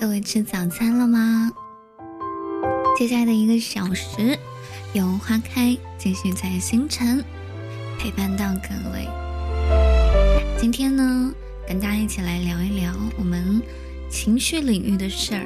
[0.00, 1.50] 各位吃早餐了吗？
[2.96, 4.38] 接下来的一个小时，
[4.92, 7.24] 有花开继续在星辰
[7.98, 9.08] 陪伴到各位。
[10.56, 11.34] 今天呢，
[11.66, 13.60] 跟大家一起来聊一聊我们
[14.08, 15.42] 情绪领域的事儿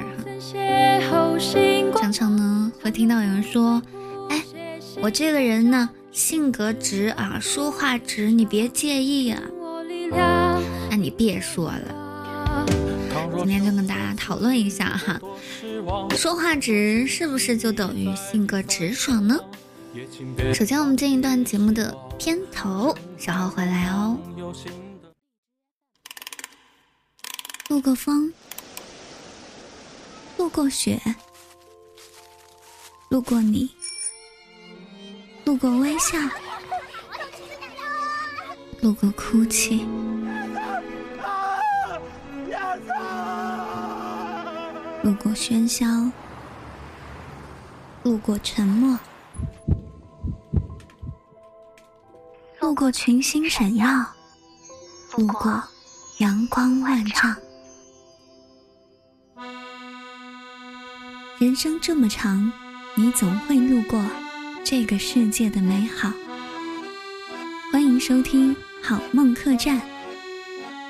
[1.09, 1.99] 哈。
[1.99, 3.81] 常常呢会听到有人说
[4.29, 4.43] ：“哎，
[5.01, 9.41] 我这个人呢性格直啊，说话直，你别介意呀。”
[10.91, 12.02] 那你别说了。
[13.37, 15.19] 今天就跟大家讨论一下哈，
[16.15, 19.37] 说话直是不是就等于性格直爽呢？
[20.53, 24.17] 首先，我们这一段节目的片头，稍后回来哦。
[27.69, 28.31] 路过风，
[30.37, 30.99] 路过雪，
[33.09, 33.69] 路过你，
[35.45, 36.17] 路过微笑，
[38.81, 39.85] 路过哭泣。
[45.03, 45.85] 路过喧嚣，
[48.03, 48.97] 路过沉默，
[52.61, 53.85] 路过群星闪耀，
[55.17, 55.61] 路过
[56.19, 57.35] 阳光万丈。
[61.37, 62.49] 人生这么长，
[62.95, 64.01] 你总会路过
[64.63, 66.13] 这个世界的美好。
[67.73, 69.81] 欢迎收听好梦客栈，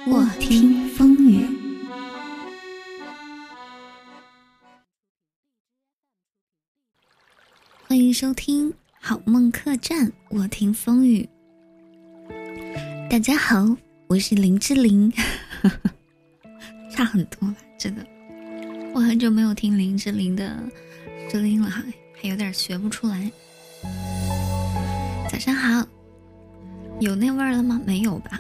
[0.06, 1.63] 卧听风雨。
[7.94, 11.30] 欢迎收听好梦客栈，我听风雨。
[13.08, 13.78] 大家好，
[14.08, 15.14] 我是林志玲，
[16.90, 18.04] 差很多了，真的。
[18.96, 20.58] 我很久没有听林志玲的
[21.30, 21.70] 声音了，
[22.20, 23.32] 还有点学不出来。
[25.30, 25.88] 早上好，
[27.00, 27.80] 有那味儿了吗？
[27.86, 28.40] 没有吧。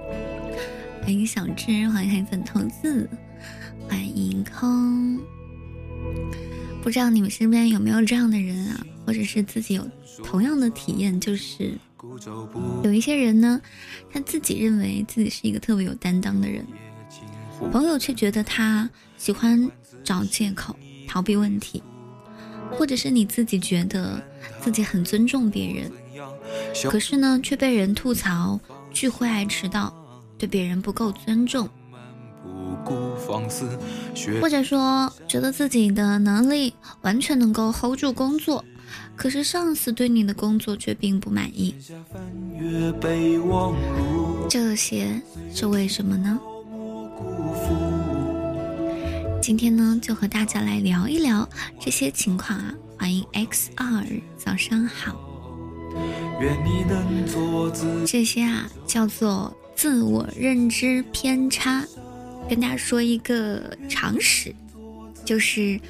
[1.00, 3.08] 欢迎小智，欢迎黑粉头子，
[3.88, 5.18] 欢迎空。
[6.82, 9.86] 不知道你们身边有没有这样的人啊，或者是自己有
[10.24, 11.78] 同样的体验，就是
[12.82, 13.60] 有一些人呢，
[14.10, 16.66] 他自己认为自己是一个特别有担当的人，
[17.70, 18.88] 朋友却觉得他
[19.18, 19.70] 喜欢
[20.02, 20.74] 找借口
[21.06, 21.82] 逃避问题，
[22.72, 24.22] 或者是你自己觉得
[24.60, 25.92] 自己很尊重别人，
[26.90, 28.58] 可是呢却被人吐槽
[28.90, 29.94] 聚会爱迟到，
[30.38, 31.68] 对别人不够尊重。
[34.40, 38.64] 或者说，觉得自己的能力完全能够 hold 住工作，
[39.16, 41.74] 可是上司对你的工作却并不满意，
[44.48, 45.20] 这些
[45.54, 46.38] 是为什么呢？
[49.42, 51.48] 今天呢，就和大家来聊一聊
[51.78, 52.74] 这些情况啊！
[52.98, 54.04] 欢迎 X 二，
[54.36, 55.18] 早上好。
[58.06, 61.84] 这些啊，叫做自我认知偏差。
[62.48, 64.54] 跟大家说一个常识，
[65.24, 65.80] 就是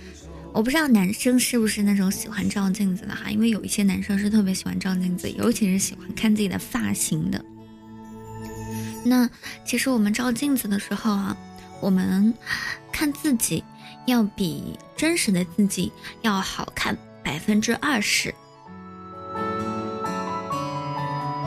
[0.53, 7.43] 我不知道男生是不是那种喜欢照镜子的哈，因为有一些男生是特别喜欢照镜子，尤其是喜欢看自己的发型的。
[9.05, 9.29] 那
[9.65, 11.37] 其实我们照镜子的时候啊，
[11.81, 12.35] 我们
[12.93, 13.65] 看自己
[14.07, 15.91] 要比真实的自己
[16.21, 16.95] 要好看
[17.25, 18.35] 百分之二十，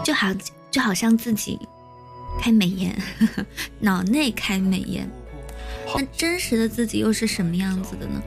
[0.04, 0.34] 就好
[0.72, 1.60] 就好像自己。
[2.40, 2.96] 开美颜，
[3.80, 5.10] 脑内开美颜，
[5.96, 8.22] 那真实的自己又是什么样子的呢？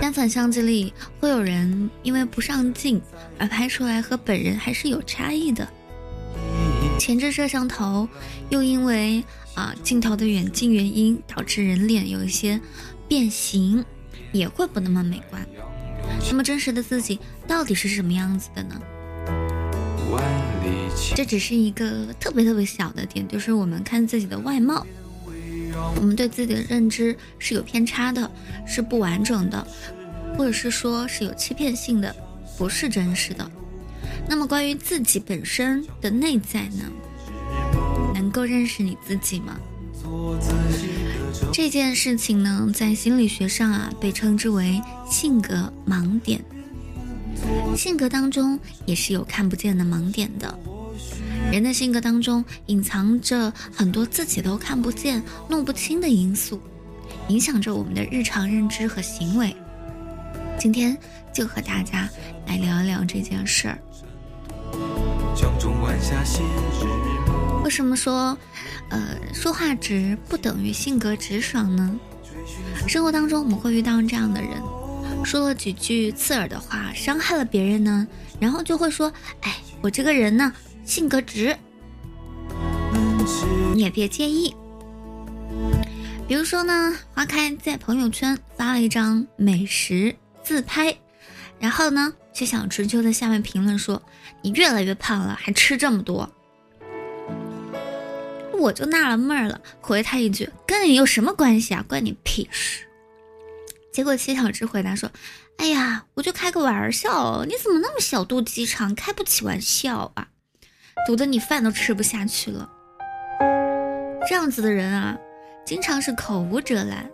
[0.00, 3.02] 单反相机里会有人因为不上镜
[3.38, 5.68] 而拍出来和本人还是有差异的，
[6.98, 8.08] 前置摄像头
[8.48, 9.22] 又因为
[9.54, 12.58] 啊镜头的远近原因导致人脸有一些
[13.06, 13.84] 变形，
[14.32, 15.46] 也会不那么美观。
[16.30, 18.80] 那么真实的自己到底是什么样子的呢？
[21.14, 24.86] 这只是一个特别特别小的点，就是我们看自己的外貌，
[25.96, 28.30] 我们对自己的认知是有偏差的，
[28.66, 29.66] 是不完整的，
[30.36, 32.14] 或者是说是有欺骗性的，
[32.56, 33.50] 不是真实的。
[34.28, 36.84] 那么关于自己本身的内在呢？
[38.14, 39.58] 能够认识你自己吗？
[41.52, 44.80] 这件事情呢，在心理学上啊，被称之为
[45.10, 46.44] 性格盲点。
[47.76, 50.58] 性格当中也是有看不见的盲点的，
[51.50, 56.60] 人的性格当中隐藏着很多自己都看不见、弄不清的因素，
[57.28, 59.56] 影响着我们的日常认知和行为。
[60.58, 60.96] 今天
[61.32, 62.08] 就和大家
[62.46, 63.78] 来聊一聊这件事儿。
[67.64, 68.36] 为什么说，
[68.90, 71.98] 呃，说话直不等于性格直爽呢？
[72.86, 74.50] 生活当中我们会遇到这样的人。
[75.24, 78.06] 说了几句刺耳的话，伤害了别人呢，
[78.38, 79.12] 然后就会说
[79.42, 80.52] ：“哎，我这个人呢，
[80.88, 81.54] 性格直，
[83.74, 84.56] 你也别介意。”
[86.26, 90.96] 比如说呢，花开在朋友圈发了一张美食自拍，
[91.58, 94.02] 然后呢，却小直就在下面评论说
[94.40, 96.30] ：“你越来越胖了，还吃这么多。”
[98.58, 101.84] 我就纳了闷了，回他一句：“跟你有什么关系啊？
[101.86, 102.86] 关你屁事！”
[103.92, 105.10] 结果七小只回答说
[105.58, 110.28] ：“哎呀，我就开个玩笑，你怎么那么小肚鸡肠，开不起玩笑啊？
[111.08, 112.68] 堵得你饭都吃不下去了。”
[114.28, 115.16] 这样子的人啊，
[115.64, 117.10] 经常是口无遮拦，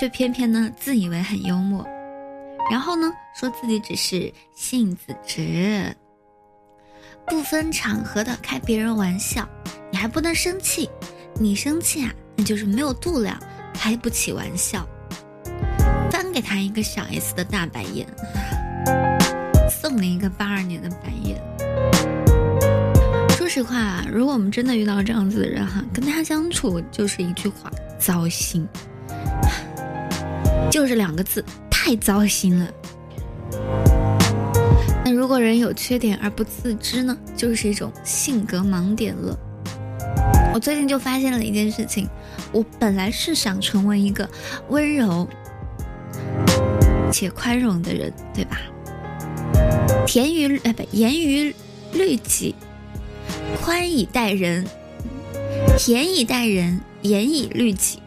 [0.00, 1.86] 却偏偏呢自以为很幽默，
[2.70, 5.94] 然后呢说自己只是性子直，
[7.26, 9.46] 不分场合的开别人玩笑。
[9.90, 10.88] 你还不能生气，
[11.34, 13.38] 你生气啊，那就是没有度量，
[13.74, 14.88] 开不起玩笑。
[16.10, 18.08] 翻给他一个小 S 的大白眼，
[19.70, 21.38] 送你一个八二年的白眼。
[23.44, 28.66] 说实话，如果我们真的遇到这样子的人哈，跟他相处就是一句话，糟心，
[30.70, 32.66] 就是两个字，太糟心了。
[35.04, 39.38] 那如果人有缺点而不自知呢，就是一种性格盲点了。
[40.54, 42.08] 我最近就发现了一件事情，
[42.50, 44.26] 我本来是想成为一个
[44.70, 45.28] 温柔
[47.12, 48.56] 且宽容的人，对吧？
[50.06, 51.54] 甜于呃不严于
[51.92, 52.54] 律己，
[53.62, 54.66] 宽以待人，
[55.78, 58.00] 甜以待人，严以律己。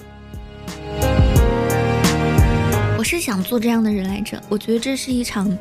[2.97, 5.55] 我是想做这样的人来着，我觉得这是一场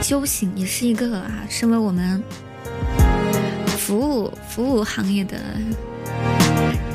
[0.00, 2.22] 修行，也是一个啊，身为我们。
[3.78, 5.36] 服务服务行业的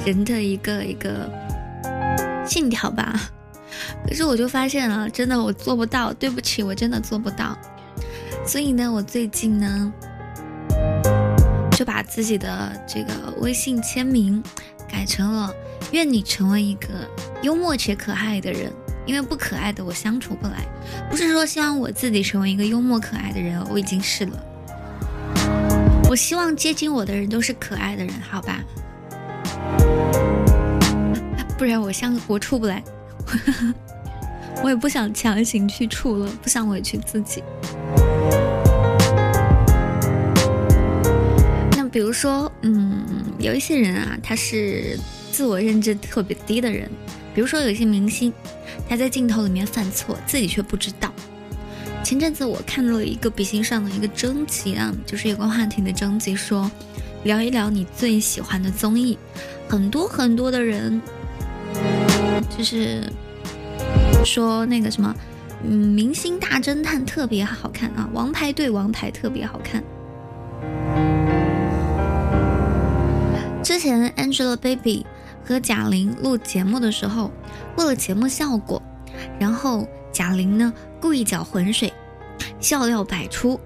[0.05, 1.29] 人的一个一个
[2.45, 3.29] 信条吧，
[4.07, 7.57] 可是我就发现了，真的我做不到，对不起，我真的做不到。
[8.45, 9.93] 所以呢，我最近呢
[11.77, 14.41] 就把自己的这个微信签名
[14.89, 15.53] 改成了
[15.93, 16.87] “愿你成为一个
[17.43, 18.73] 幽默且可爱的人”，
[19.05, 20.65] 因为不可爱的我相处不来。
[21.07, 24.43] 不是说希望我自己成为一个幽默可爱的人，我已经是了。
[26.09, 28.59] 我希望接近我的人都是可爱的人，好吧？
[31.59, 32.83] 不然我相我处不来，
[34.65, 37.43] 我也不想强行去处了，不想委屈自己。
[41.97, 43.03] 比如说，嗯，
[43.39, 44.99] 有一些人啊，他是
[45.31, 46.87] 自我认知特别低的人，
[47.33, 48.31] 比如说有一些明星，
[48.87, 51.11] 他在镜头里面犯错，自己却不知道。
[52.03, 56.69] 前阵子我看了一个笔芯上的一个征集啊，就是有个话题的征集，说
[57.23, 59.17] 聊一聊你最喜欢的综艺。
[59.67, 61.01] 很多很多的人
[62.55, 63.11] 就是
[64.23, 65.15] 说那个什么，
[65.63, 69.83] 嗯，明星大侦探特别好看啊，王牌对王牌特别好看。
[73.67, 75.03] 之前 Angelababy
[75.43, 77.29] 和贾玲录节目的时候，
[77.75, 78.81] 为了节目效果，
[79.37, 80.73] 然后贾玲呢。
[81.01, 81.91] 故意搅浑水，
[82.61, 83.59] 笑料百出，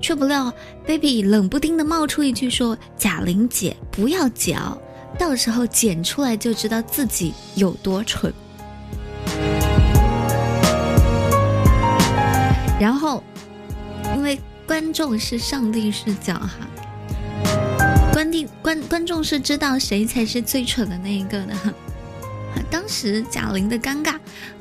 [0.00, 0.52] 却不料
[0.86, 4.80] baby 冷不丁的冒出一句说：“贾玲姐不要搅，
[5.18, 8.32] 到时候剪出来就知道自己有多蠢。”
[12.78, 13.24] 然后，
[14.14, 14.38] 因为
[14.68, 16.60] 观众是上帝视角哈，
[18.18, 21.54] 观地观观众是知道谁才是最蠢的那一个的。
[22.68, 24.16] 当时贾玲的尴尬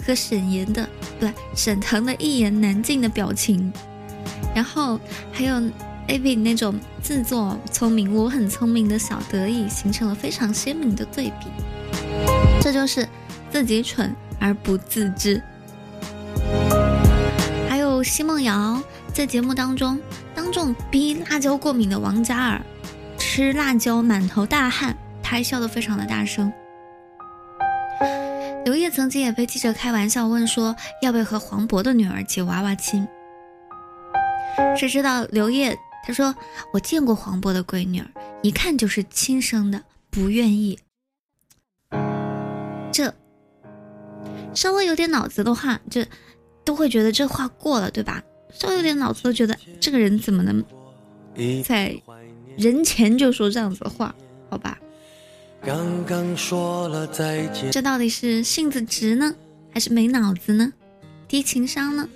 [0.05, 3.73] 和沈岩的不对沈腾的一言难尽的表情，
[4.53, 4.99] 然后
[5.31, 5.59] 还有
[6.07, 11.47] A B 那种自作聪明我很聪明的小得意，形成了非常鲜明的对比。
[12.61, 13.09] 这就是
[13.49, 15.41] 自己蠢而不自知。
[17.67, 18.79] 还有奚梦瑶
[19.11, 19.99] 在节目当中
[20.35, 22.61] 当众逼辣椒过敏的王嘉尔
[23.37, 26.51] 吃辣椒，满头大汗，他还笑得非常的大声。
[28.65, 33.07] 刘烨曾经也被记者开玩笑问说，要不要和黄渤的女儿结娃娃亲？
[34.75, 36.33] 谁知道刘烨他说，
[36.73, 38.07] 我见过黄渤的闺女儿，
[38.41, 40.79] 一看就是亲生的，不愿意。
[42.91, 43.13] 这
[44.55, 46.03] 稍微有点脑子的话，就
[46.65, 48.19] 都会觉得这话过了，对吧？
[48.51, 50.65] 稍微有点脑子都觉得这个人怎么能
[51.63, 51.95] 在
[52.57, 54.13] 人前就说这样子的话？
[54.49, 54.77] 好吧。
[55.61, 59.33] 刚刚说了再见，这到底是性子直呢，
[59.73, 60.71] 还是没脑子呢？
[61.27, 62.07] 低情商呢？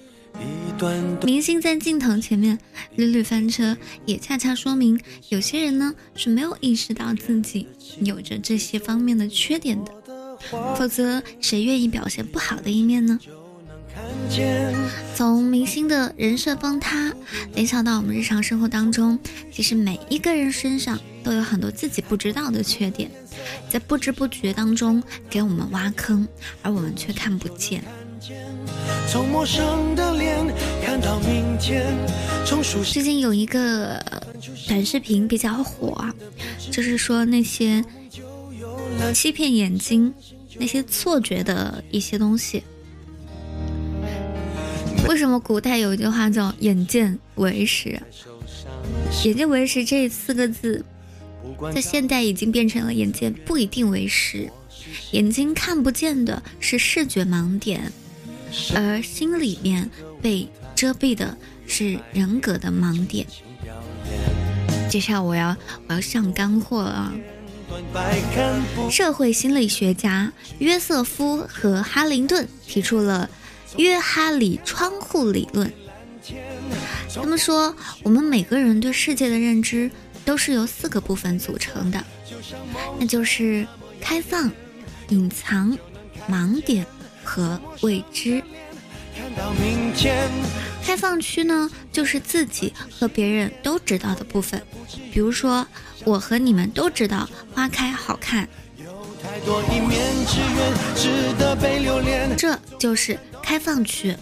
[1.24, 2.58] 明星在镜头前面
[2.96, 7.68] 屡屡翻车，也恰恰说明有些人呢是没有意识到自己
[8.00, 9.92] 有着这些方面的缺点的，
[10.76, 13.20] 否则谁愿意表现不好的一面呢？
[15.16, 17.12] 从明星的人设崩塌，
[17.54, 19.20] 联想到我们日常生活当中，
[19.52, 23.12] 其实每一个人身上都有很多自己不知道的缺点，
[23.70, 26.28] 在不知不觉当中给我们挖坑，
[26.62, 27.84] 而我们却看不见。
[29.12, 30.38] 从陌生的脸
[30.84, 31.94] 看到明天
[32.84, 34.04] 最近有一个
[34.68, 36.06] 短视频比较火，
[36.72, 37.84] 就是说那些
[39.14, 40.14] 欺骗眼睛、
[40.58, 42.64] 那些错觉的一些东西。
[45.08, 48.02] 为什么古代有一句话叫“眼见为实
[49.26, 50.84] ”？“眼见为实”这四个字，
[51.74, 54.50] 在现代已经变成了“眼见不一定为实”。
[55.12, 57.92] 眼睛看不见的是视觉盲点，
[58.74, 59.90] 而心里面
[60.22, 63.26] 被遮蔽的是人格的盲点。
[64.90, 65.56] 接下来我要
[65.88, 67.14] 我要上干货了。
[68.90, 73.30] 社会心理学家约瑟夫和哈林顿提出了。
[73.78, 75.72] 约哈里窗户理论，
[77.16, 79.90] 他们说，我们每个人对世界的认知
[80.26, 82.04] 都是由四个部分组成的，
[83.00, 83.66] 那就是
[84.00, 84.52] 开放、
[85.10, 85.78] 隐藏、
[86.30, 86.86] 盲点
[87.24, 88.44] 和未知。
[90.84, 94.62] 开放区呢，就是自己和别人都知道的部分，
[95.12, 95.66] 比如说，
[96.04, 98.48] 我和你们都知道花开好看，
[102.38, 103.18] 这就是。
[103.52, 104.16] 开放区，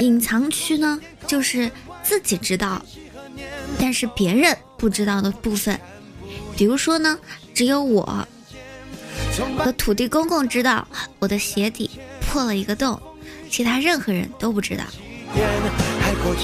[0.00, 1.68] 隐藏区呢，就是
[2.00, 2.80] 自己知道，
[3.76, 5.80] 但是别人不知道的部分。
[6.56, 7.18] 比如说呢，
[7.52, 8.24] 只有我
[9.58, 10.86] 和土地公公知道
[11.18, 11.90] 我的鞋底
[12.20, 13.02] 破了一个洞，
[13.50, 14.84] 其他任何人都不知道。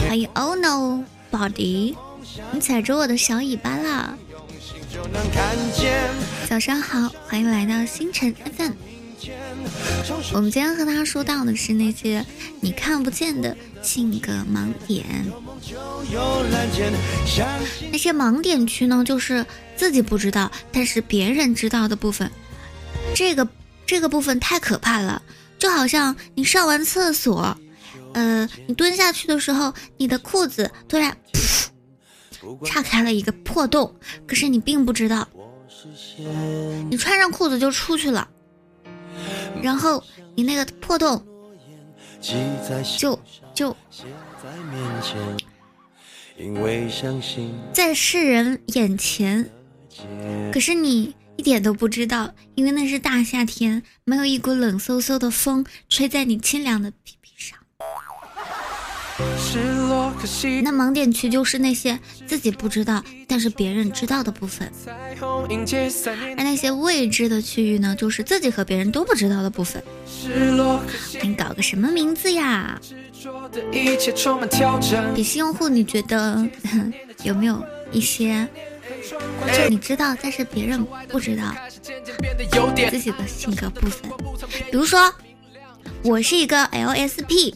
[0.08, 1.94] 欢迎 Oh No Body，
[2.50, 4.18] 你踩着我的小尾巴了。
[6.48, 8.72] 早上好，欢迎来到星辰 FM。
[10.32, 12.24] 我们今天和他说到的是那些
[12.60, 15.04] 你看不见的性格盲点，
[17.90, 19.44] 那些盲点区呢，就是
[19.76, 22.30] 自己不知道，但是别人知道的部分。
[23.14, 23.46] 这个
[23.86, 25.22] 这个部分太可怕了，
[25.58, 27.56] 就好像你上完厕所，
[28.12, 31.16] 呃，你蹲下去的时候，你的裤子突然
[32.64, 33.94] 岔开了一个破洞，
[34.26, 35.28] 可是你并不知道，
[36.90, 38.28] 你穿上裤子就出去了。
[39.64, 40.04] 然后
[40.34, 41.24] 你那个破洞
[42.98, 43.18] 就
[43.54, 43.74] 就
[47.72, 49.50] 在世人眼前，
[50.52, 56.92] 可是你一点都不知道，因为那是大夏天，没有一股冷飕飕的风吹在你清凉的。
[60.62, 64.66] 那盲点区就是那些自己不知道，但是别人知道的部分；
[65.20, 69.82] 而那些未知的区域呢，就是自己和别人都不知道的部分。
[71.20, 72.80] 给你搞个什么名字呀？
[75.14, 76.44] 比心用户，你觉得
[77.22, 78.48] 有没有一些
[79.70, 84.10] 你知道，但是别人不知道自己的性格部分？
[84.70, 85.12] 比如说，
[86.02, 87.54] 我是一个 LSP。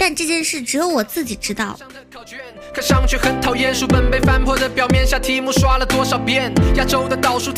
[0.00, 1.78] 但这件事只有我自己知道。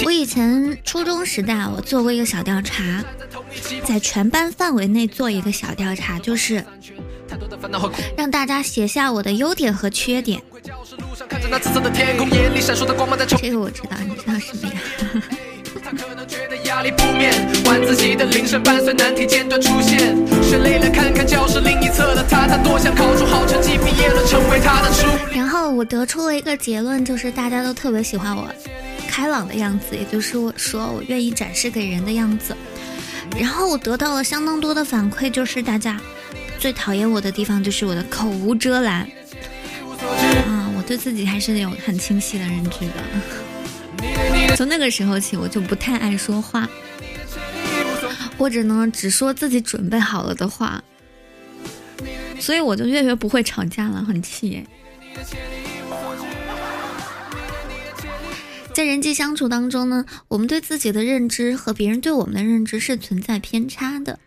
[0.05, 3.05] 我以前初中时代，我做过一个小调查，
[3.85, 6.65] 在全班范围内做一个小调查，就是
[8.17, 10.41] 让大家写下我的优点和缺点。
[13.37, 14.81] 这个我知道，你知道什么呀？
[16.71, 17.33] 压力扑面，
[17.65, 20.17] 晚自习的铃声伴随难题间断出现。
[20.41, 25.09] 学累了，看看教室另一侧的他，他多想考出好成绩，毕业了成为他的初。
[25.35, 28.49] 然后我得出了一个结论，就是大家都特别喜欢我
[29.09, 32.57] 开朗的样子，也就是我说我愿意展示给人的样子。
[33.37, 36.01] 然后我得到了相当多的反馈，就是大家
[36.61, 39.01] 最讨厌我的地方就是我的口无遮拦。
[40.47, 42.95] 啊，我对自己还是有很清晰的认知的。
[44.61, 46.69] 从那个时候起，我就不太爱说话，
[48.37, 50.85] 或者呢，只说自己准备好了的话，
[52.39, 54.67] 所以我就越越不会吵架了，很气耶。
[58.75, 64.19] 在人际相处当中呢，我们对自己的认知和别人对我们的认知是存在偏差的。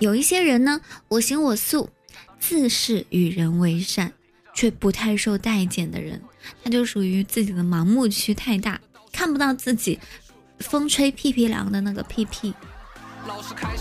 [0.00, 1.88] 有一些人呢，我行我素，
[2.38, 4.12] 自视与人为善，
[4.54, 6.20] 却不太受待见的人。
[6.62, 8.78] 他就属于自己的盲目区太大，
[9.14, 9.98] 看不到自己
[10.58, 12.52] 风吹屁屁凉的那个屁屁，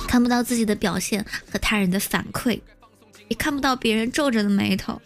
[0.08, 2.62] 看不到自己的表现和他人的反馈，
[3.28, 5.02] 也看不到别人皱着的眉头。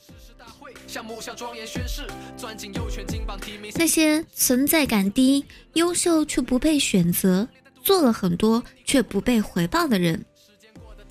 [3.76, 7.48] 那些存在感低、优秀却不被选择、
[7.82, 10.26] 做了很多却不被回报的人，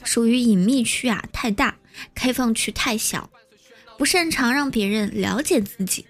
[0.04, 1.76] 属于隐秘区啊太大，
[2.14, 3.30] 开放区太小，
[3.96, 6.06] 不擅长让别人了解自己。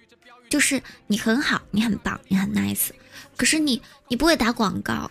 [0.49, 2.89] 就是你很好，你很棒，你很 nice，
[3.37, 5.11] 可是你你不会打广告，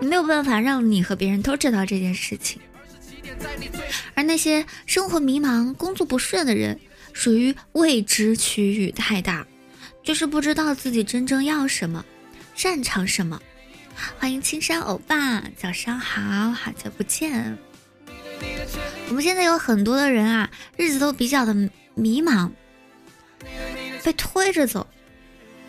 [0.00, 2.60] 你没有办法让你和别人都知道这件事情。
[4.14, 6.78] 而那些生活迷茫、工作不顺的人，
[7.12, 9.46] 属于未知区域太大，
[10.02, 12.04] 就是不知道自己真正要什么，
[12.54, 13.40] 擅长什么。
[14.18, 17.56] 欢迎青山欧巴，早上好，好久不见。
[19.08, 21.54] 我们现在有很多的人啊，日子都比较的
[21.94, 22.50] 迷茫。
[24.02, 24.86] 被推着走，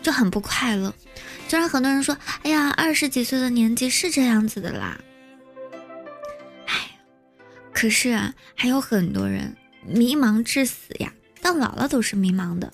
[0.02, 0.94] 就很不快乐。
[1.48, 4.98] 虽然很多人说：“哎呀，二十几岁的年纪是这样子的啦。”
[6.66, 6.98] 哎，
[7.72, 12.72] 可是啊，还有很多人迷茫至死呀，到老了都是迷茫的。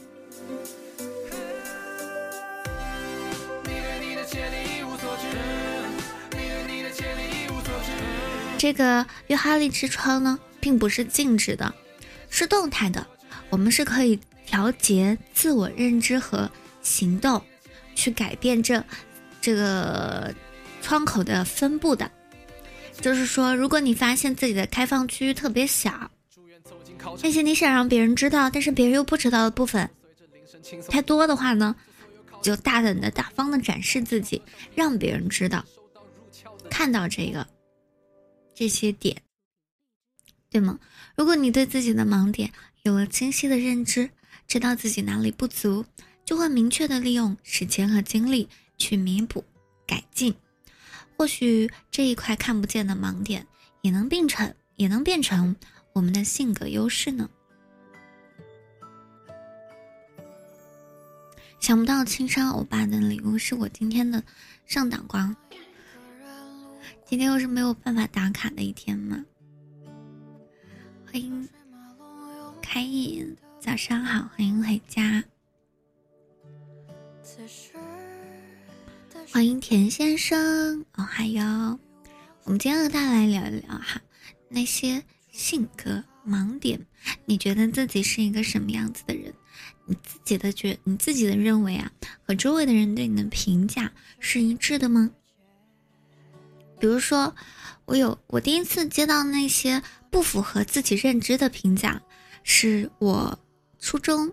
[8.57, 11.75] 这个约哈利之窗呢，并不是静止的，
[12.31, 13.07] 是动态的。
[13.49, 14.21] 我们是可以。
[14.51, 16.51] 调节自我认知和
[16.83, 17.41] 行动，
[17.95, 18.85] 去改变这
[19.41, 20.35] 这个
[20.83, 22.11] 窗口的分布的。
[23.01, 26.11] 就是说，如果你发现自己的开放区域特别小，
[27.23, 29.89] 那些你想让别人知道，但是别人又不知道的部分
[30.89, 31.77] 太多的话呢，
[32.43, 34.43] 就大胆的、大方的展示自己，
[34.75, 35.65] 让别人知道，
[36.69, 37.47] 看到这个
[38.53, 39.23] 这些点，
[40.51, 40.81] 对吗？
[41.15, 42.51] 如果你对自己的盲点
[42.83, 44.11] 有了清晰的认知。
[44.51, 45.85] 知道自己哪里不足，
[46.25, 49.45] 就会明确的利用时间和精力去弥补、
[49.87, 50.35] 改进。
[51.17, 53.47] 或许这一块看不见的盲点，
[53.81, 55.55] 也能变成，也能变成
[55.93, 57.31] 我们的性格优势呢。
[61.61, 64.21] 想不到青山欧巴的礼物是我今天的
[64.67, 65.37] 上档光。
[67.07, 69.25] 今天又是没有办法打卡的一天吗？
[71.07, 71.49] 欢迎
[72.61, 73.37] 开眼。
[73.61, 75.23] 早上好，欢迎回家。
[79.31, 81.43] 欢迎田先生，哦，还有，
[82.45, 84.01] 我们今天和大家来聊一聊哈，
[84.49, 86.81] 那些性格盲点。
[87.27, 89.31] 你觉得自己是一个什么样子的人？
[89.85, 91.93] 你自己的觉，你自己的认为啊，
[92.27, 95.11] 和周围的人对你的评价是一致的吗？
[96.79, 97.35] 比如说，
[97.85, 102.01] 我有我第一次接到那些不符合自己认知的评价，
[102.43, 103.39] 是我。
[103.81, 104.33] 初中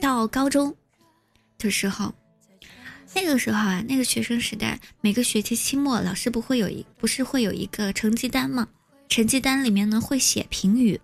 [0.00, 0.74] 到高中
[1.58, 2.14] 的时候，
[3.14, 8.68] 那个时候啊，那个学生时代，每个学期期末，老师不会有一不是会有一个成绩单吗？
[9.08, 11.00] 成绩单里面呢会写评语。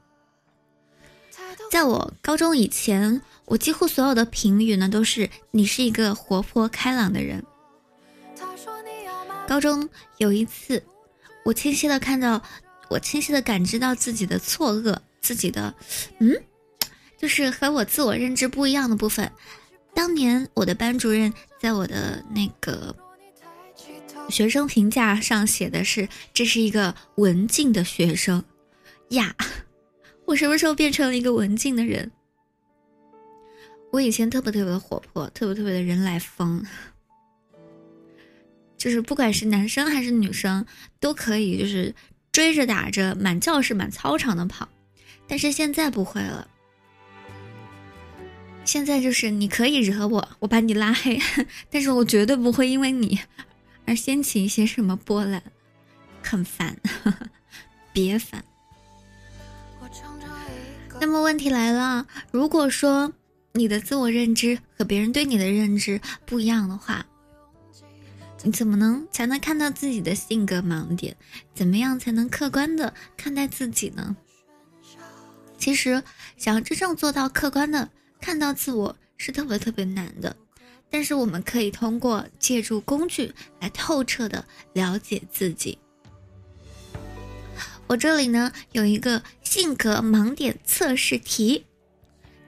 [1.70, 7.44] 在我高中以前，我几乎所有的评语呢都是你是一个活泼开朗的人。
[9.46, 10.82] 高中有一次，
[11.44, 12.42] 我清晰的看到，
[12.88, 14.96] 我清晰的感知到自己的错愕。
[15.20, 15.74] 自己的，
[16.18, 16.34] 嗯，
[17.16, 19.30] 就是和我自我认知不一样的部分。
[19.94, 22.94] 当年我的班主任在我的那个
[24.28, 28.42] 学生评价上写的是：“这是一个文静的学生
[29.10, 29.34] 呀。
[30.26, 32.10] ”我什么时候变成了一个文静的人？
[33.90, 36.64] 我以前特别特别的活泼，特别特别的人来疯，
[38.78, 40.64] 就是不管是男生还是女生
[41.00, 41.92] 都可以，就是
[42.30, 44.68] 追着打着满教室、满操场的跑。
[45.30, 46.48] 但是现在不会了，
[48.64, 51.20] 现在就是你可以惹我，我把你拉黑，
[51.70, 53.20] 但是我绝对不会因为你
[53.86, 55.40] 而掀起一些什么波澜，
[56.20, 56.76] 很烦，
[57.92, 58.44] 别烦。
[61.00, 63.12] 那么问题来了，如果说
[63.52, 67.06] 你的自我认知和别人对你的认知不一样的话，
[68.42, 71.16] 你怎么能才能看到自己的性格盲点？
[71.54, 74.16] 怎么样才能客观的看待自己呢？
[75.60, 76.02] 其实，
[76.38, 80.34] 想要真正做到客观的看到自我是特别特别难的，
[80.88, 85.78] 但是我们可以通过借助工具来透彻的了解自己。
[87.86, 91.66] 我这里呢有一个性格盲点测试题，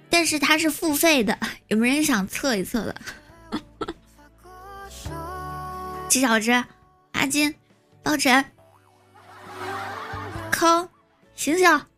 [0.09, 3.01] 但是它是付费的，有没有人想测一测的？
[6.09, 6.51] 七小只，
[7.13, 7.55] 阿金，
[8.03, 8.43] 抱枕，
[10.51, 10.89] 抠，
[11.35, 11.92] 醒醒。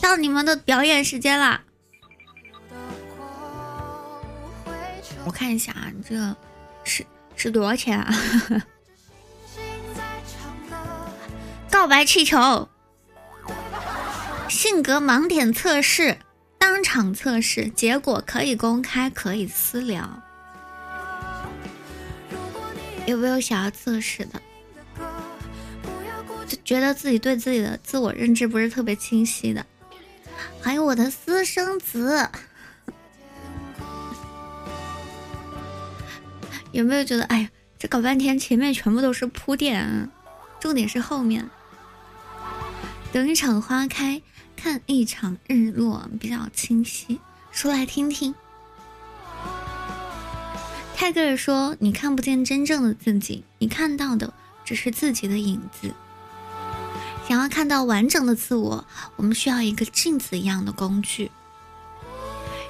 [0.00, 1.62] 到你们的表演时间啦！
[5.24, 6.36] 我看一下啊，这个
[6.84, 8.12] 是是多少钱啊？
[11.70, 12.68] 告白气球，
[14.48, 16.18] 性格盲点测试，
[16.58, 20.22] 当场测试，结果可以公开，可以私聊。
[23.06, 24.42] 有没有想要测试的？
[26.46, 29.64] 就觉得自己对自己的自我认知不是特别清晰的。
[30.62, 32.28] 还有我的私生子，
[36.72, 40.10] 有没有觉得哎呀，这搞半天前面全部都是铺垫，
[40.60, 41.48] 重点是后面。
[43.12, 44.22] 等一场花开，
[44.54, 47.18] 看一场日落，比较清晰。
[47.50, 48.34] 说来听听。
[50.94, 54.32] 泰戈尔说：“你看不见真正的自己，你看到的
[54.64, 55.92] 只是自己的影子。
[57.30, 61.30] 想要看到完整的自我，我们需要一个镜子一样的工具。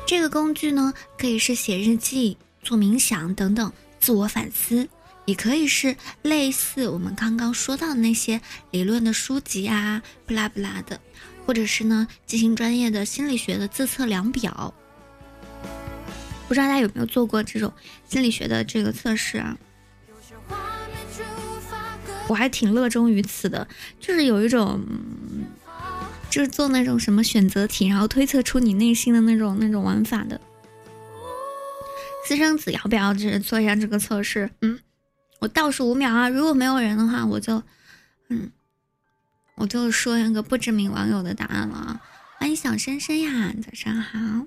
[0.06, 4.86] 这个工具呢，可以是写日记、做冥想等等自我反思，
[5.24, 11.00] 也可以是类似我们刚刚说到的那些理论的书籍啊，不拉不拉的，
[11.46, 14.74] 或者是呢进行专业的心理学的自测量表。”
[16.48, 17.72] 不知道大家有没有做过这种
[18.06, 19.56] 心理学的这个测试啊？
[22.30, 23.66] 我还挺乐衷于此的，
[23.98, 24.80] 就是有一种，
[26.30, 30.40] 就是做那种什么选择题，然后推测出你内心的那种那种玩法的。
[32.24, 34.48] 私生子要不要就是做一下这个测试？
[34.60, 34.78] 嗯，
[35.40, 37.60] 我倒数五秒啊，如果没有人的话，我就，
[38.28, 38.52] 嗯，
[39.56, 42.00] 我就说一个不知名网友的答案了啊。
[42.38, 44.46] 欢迎小深深呀，早上好。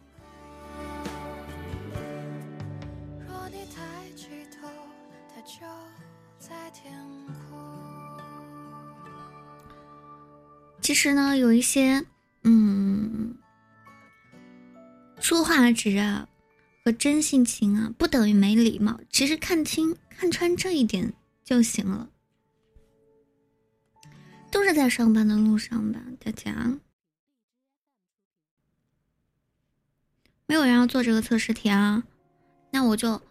[10.91, 12.05] 其实呢，有一些，
[12.43, 13.33] 嗯，
[15.21, 16.27] 说话直啊
[16.83, 18.99] 和真性情啊，不等于没礼貌。
[19.09, 21.13] 其实看清、看穿这一点
[21.45, 22.09] 就行了。
[24.51, 26.77] 都是在上班的路上吧，大家。
[30.45, 32.03] 没有人要做这个测试题啊，
[32.69, 33.21] 那我就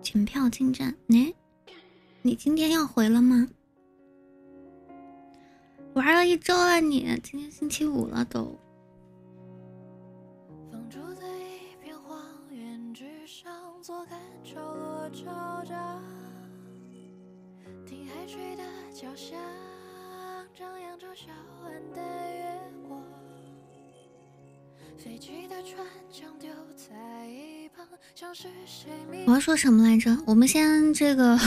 [0.00, 0.96] 检票进站。
[1.08, 1.34] 哎，
[2.22, 3.46] 你今天要回了吗？
[5.94, 8.58] 玩了一周了，你今天星期五了都。
[29.26, 30.16] 我要说什么来着？
[30.26, 31.38] 我们先这个。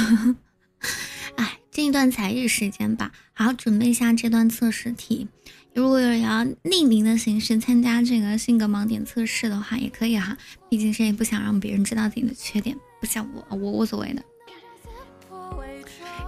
[1.78, 5.28] 进一段才艺时间吧，好好准备一下这段测试题。
[5.76, 10.36] 如果有人要匿名的形式参加这个性格盲点测试的话，也可以哈。
[10.72, 14.24] 毕竟谁也不想让别人知道自己的缺点，不像我，我无所谓的。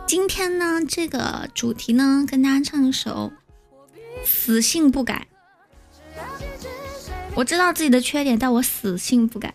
[0.06, 3.34] 今天呢，这个主题呢，跟大家唱一首
[4.28, 5.26] 《死性不改》。
[7.34, 9.52] 我知道自己的缺点，但我死性不改。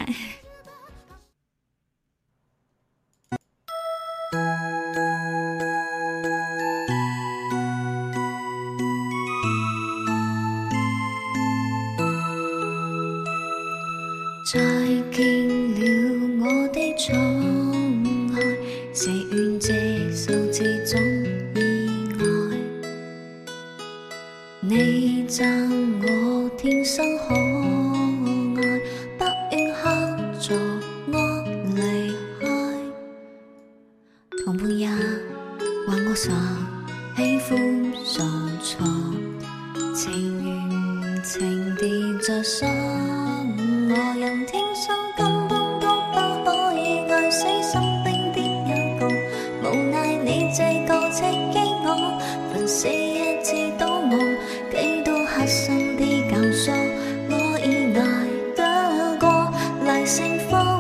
[60.07, 60.74] 盛放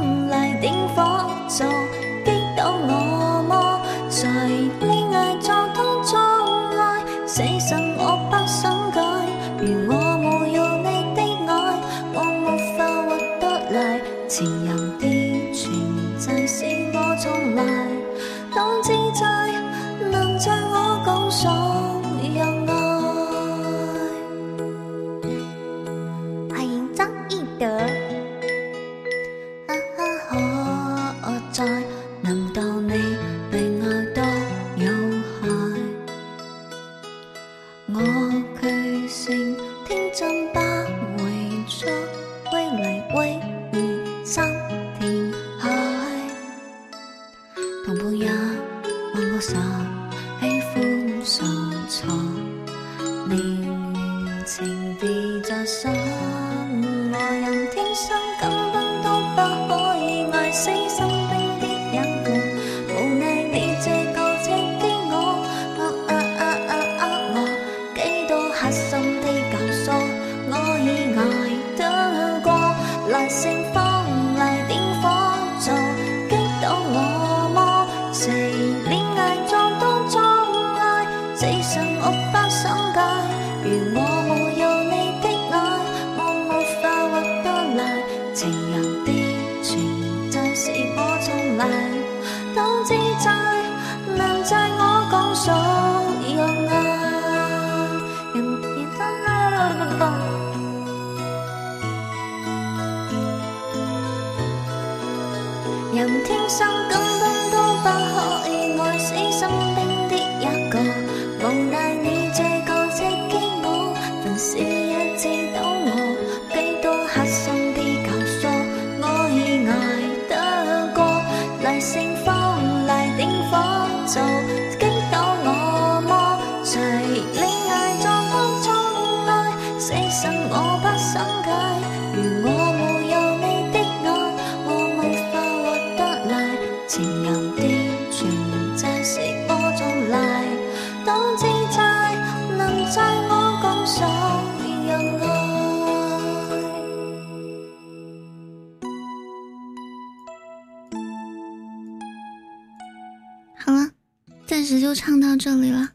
[155.34, 155.90] 到这里了。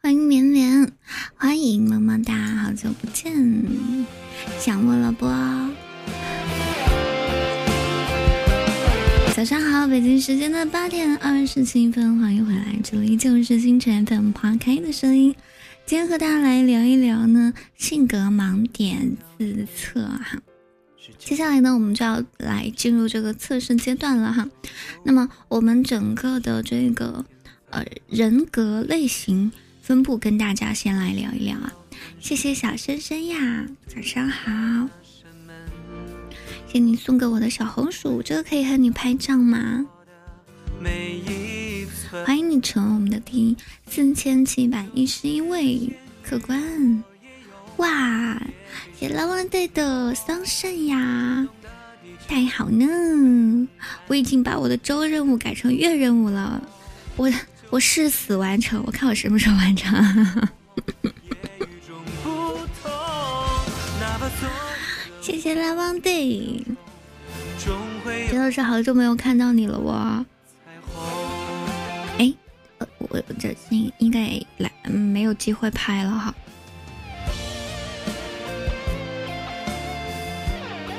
[0.00, 0.92] 欢迎绵绵，
[1.34, 2.32] 欢迎么么哒，
[2.62, 3.34] 好久不见，
[4.60, 5.26] 想我了不？
[9.34, 15.34] 早上好，北京时间的八点二十七分，欢迎回来，这里就是星辰 FM 花开的声音。
[15.84, 20.38] 今天和大家来聊一聊呢，性格盲点自测哈。
[21.18, 24.48] 接下来呢，我们就要来进入这个测试阶段了哈。
[25.02, 27.24] 那么我们整个的这个
[27.76, 31.70] 呃人格类型分布，跟大家先来聊一聊啊。
[32.18, 34.88] 谢谢小深深呀，早上好。
[36.66, 39.84] 谢谢你送给我的小红薯，这个可以和你拍照吗？
[42.24, 43.54] 欢迎你成为我们的第
[43.90, 47.04] 四千七百一十一位客官。
[47.76, 48.40] 哇，
[48.98, 51.46] 谢老王队的桑葚呀，
[52.26, 53.68] 太好呢！
[54.06, 56.62] 我已经把我的周任务改成月任务了，
[57.16, 57.30] 我
[57.70, 59.92] 我誓死完成，我看我什么时候完成。
[65.20, 66.62] 谢谢拉旺队，
[68.30, 70.24] 真的是好久没有看到你了哇！
[72.18, 72.32] 哎，
[72.78, 76.34] 呃，我这应应该来没有机会拍了哈。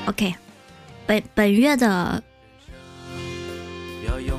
[0.08, 0.36] OK，
[1.06, 2.21] 本本月的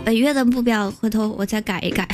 [0.09, 2.09] 本月的目标，回头我再改一改。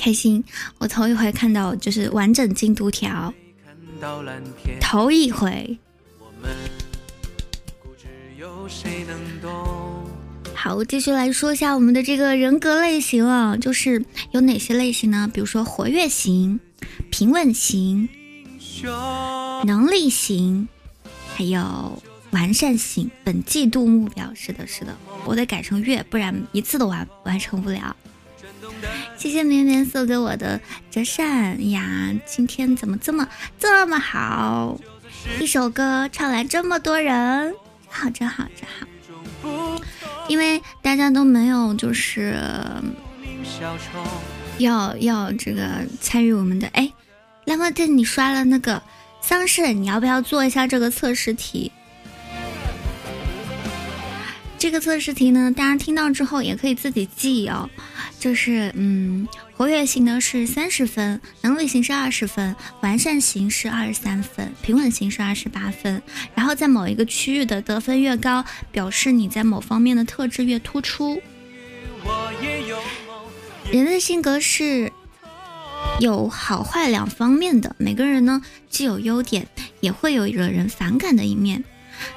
[0.00, 0.42] 开心，
[0.78, 3.30] 我头一回看到就是完整进度条，
[4.80, 5.78] 头一回。
[10.54, 15.30] 好，继续来说一下我们的这个人格类型啊，就是有哪些类型呢？
[15.30, 16.58] 比如说活跃型、
[17.10, 18.08] 平稳型、
[19.66, 20.66] 能力型。
[21.36, 22.02] 还有
[22.34, 24.92] 完善型，本季度目标是的，是的，
[25.24, 27.94] 我得改成月，不然一次都完完成不了。
[29.16, 34.76] 谢谢绵绵送给我的折扇呀，今天怎么这么这么好？
[35.38, 37.54] 一首歌唱来这么多人，
[37.88, 38.84] 好真好真好。
[40.26, 42.36] 因为大家都没有就是
[44.58, 46.92] 要要这个参与我们的哎，
[47.44, 48.82] 那么等你刷了那个。
[49.26, 51.72] 桑葚，你要不要做一下这个测试题？
[54.64, 57.68] 这个测试题呢，大家听到之后也可以自己记哦。
[58.18, 66.00] 就是嗯，活跃型呢是三十分，能力型是二十分，完善型是二十三分，平稳型是二十八分。
[66.34, 71.20] 然后在某一个区域的得分越高，表示你在某方面的特质越突出。
[73.70, 74.90] 人的性格是。
[76.00, 79.46] 有好坏两方面的，每个人呢既有优点，
[79.80, 81.62] 也会有惹人反感的一面。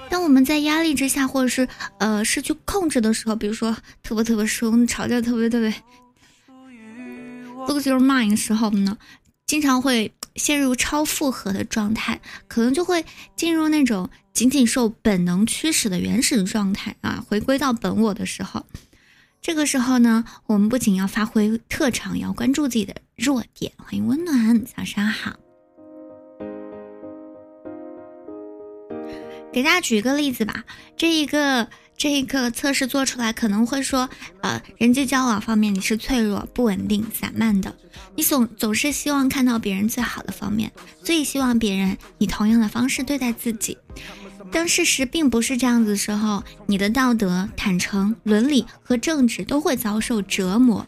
[0.09, 1.67] 当我们在压力之下，或者是
[1.99, 5.73] 呃失去控制的时候，比如说特别特别凶，吵架特别特别
[7.67, 8.97] lose your mind 的时候呢，
[9.45, 18.65] 经常会陷入超负荷的状态，可能就会进入那种仅仅受本能驱使的原始状态啊，回归到本我的时候。
[19.41, 23.71] 这个时候呢，我们不仅要发挥特长，也要关注自己的弱点。
[23.77, 25.46] 欢迎温暖，早上好。
[29.57, 30.65] 给大家举一个例子吧，
[30.95, 31.67] 这一个
[31.97, 34.07] 这一个测试做出来可能会说，
[34.41, 37.75] 呃，人际交往方面你是脆弱、不稳定、散漫的，
[38.15, 40.71] 你总总是希望看到别人最好的方面，
[41.03, 43.79] 最希望别人以同样的方式对待自己。
[44.51, 50.85] 当事实并不是这样子的时候，你的道德、坦诚、伦理和正直都会遭受折磨。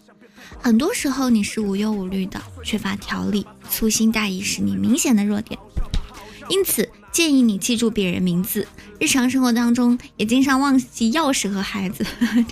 [0.59, 5.59] 很多时候你是无忧无虑的，缺乏条理，粗心大意是你明显的弱点。
[6.49, 8.67] 因此，建议你记住别人名字。
[8.99, 12.05] 日常生活当中也经常忘记钥匙和孩子，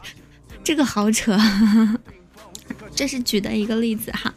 [0.63, 1.37] 这个好扯。
[2.95, 4.33] 这是举的一个例子哈。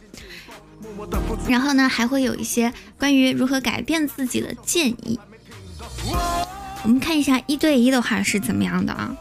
[1.47, 5.19] 然后呢，还会有一些关于如何改变自己的建议。
[6.83, 9.15] 我们看一下一对一的话是怎么样的啊？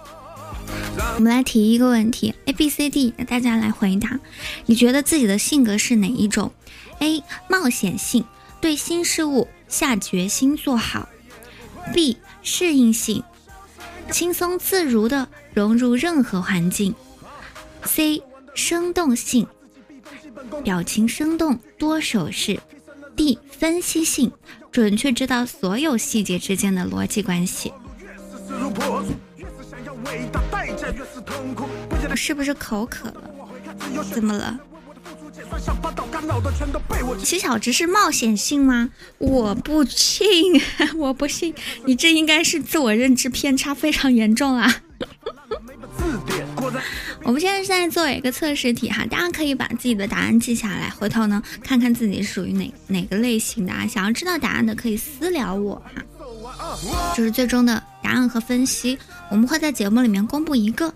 [1.16, 4.18] 我们来提一个问题，A、B、C、D，大家来回答。
[4.66, 6.52] 你觉得自己的性格是哪一种
[7.00, 7.22] ？A.
[7.48, 8.24] 冒险性，
[8.60, 11.08] 对新事物下决心做好
[11.94, 12.18] ；B.
[12.42, 13.22] 适应性，
[14.10, 16.94] 轻松自如地融入任何环境
[17.84, 18.22] ；C.
[18.54, 19.46] 生动性，
[20.62, 22.60] 表情生动，多手势
[23.16, 23.38] ；D.
[23.50, 24.30] 分析性。
[24.72, 27.72] 准确知道所有细节之间的逻辑关系，
[32.14, 34.04] 是不是口渴了？
[34.12, 34.60] 怎么了？
[37.22, 38.90] 七小只是冒险性吗？
[39.18, 40.26] 我不信，
[40.96, 44.82] 我不信，你这应该是自我认知偏差非常严重啊！
[47.22, 53.86] 我们现在是在做一个测试题哈，大家可以把自己的答案记下来，回头呢看看自己属于哪哪个类型的啊。
[53.86, 56.02] 想要知道答案的可以私聊我哈。
[57.16, 58.98] 就是最终的答案和分析，
[59.30, 60.92] 我们会在节目里面公布一个。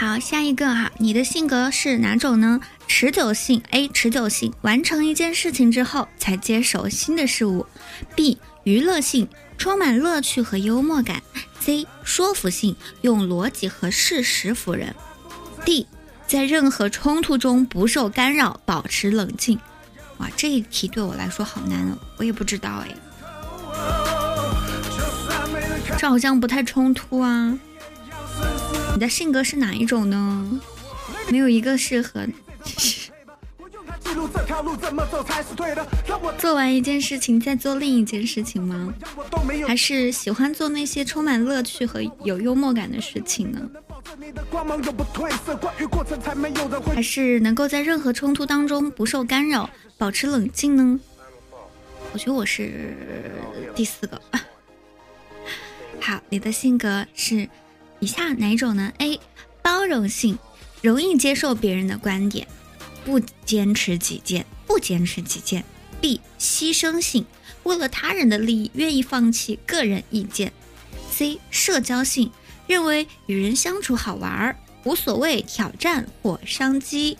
[0.00, 2.58] 好，下一个哈，你的性格是哪种呢？
[2.88, 7.66] 持久性 A，持久性，完成一件事情之后才接手新的事物。
[8.16, 9.28] B，娱乐性。
[9.58, 11.22] 充满乐趣和幽默感。
[11.60, 14.94] C 说服性，用逻辑和事实服人。
[15.66, 15.86] D
[16.26, 19.60] 在任何冲突中不受干扰，保持冷静。
[20.16, 22.88] 哇，这一题对我来说好难哦，我也不知道哎。
[25.98, 27.58] 这好像不太冲突啊。
[28.94, 30.60] 你的性格是哪一种呢？
[31.30, 32.26] 没有一个适合。
[36.36, 38.92] 做完一件事情再做另一件事情吗？
[39.66, 43.60] 还是喜欢做那些充满乐趣和有幽默感的事情呢？
[46.92, 51.00] 还是能够在任何冲突当中不受干扰，保持冷静呢？
[52.12, 52.96] 我觉得我是
[53.74, 54.20] 第四个。
[56.00, 57.48] 好，你的性格是
[58.00, 59.20] 以下哪种呢？A.
[59.62, 60.38] 包容性，
[60.82, 62.48] 容易接受别人的观点。
[63.04, 65.64] 不坚持己见，不坚持己见。
[66.00, 67.26] B 牺牲性，
[67.62, 70.52] 为了他人的利益，愿意放弃个人意见。
[71.10, 72.32] C 社交性，
[72.66, 77.18] 认为与人相处好玩儿，无所谓挑战或商机。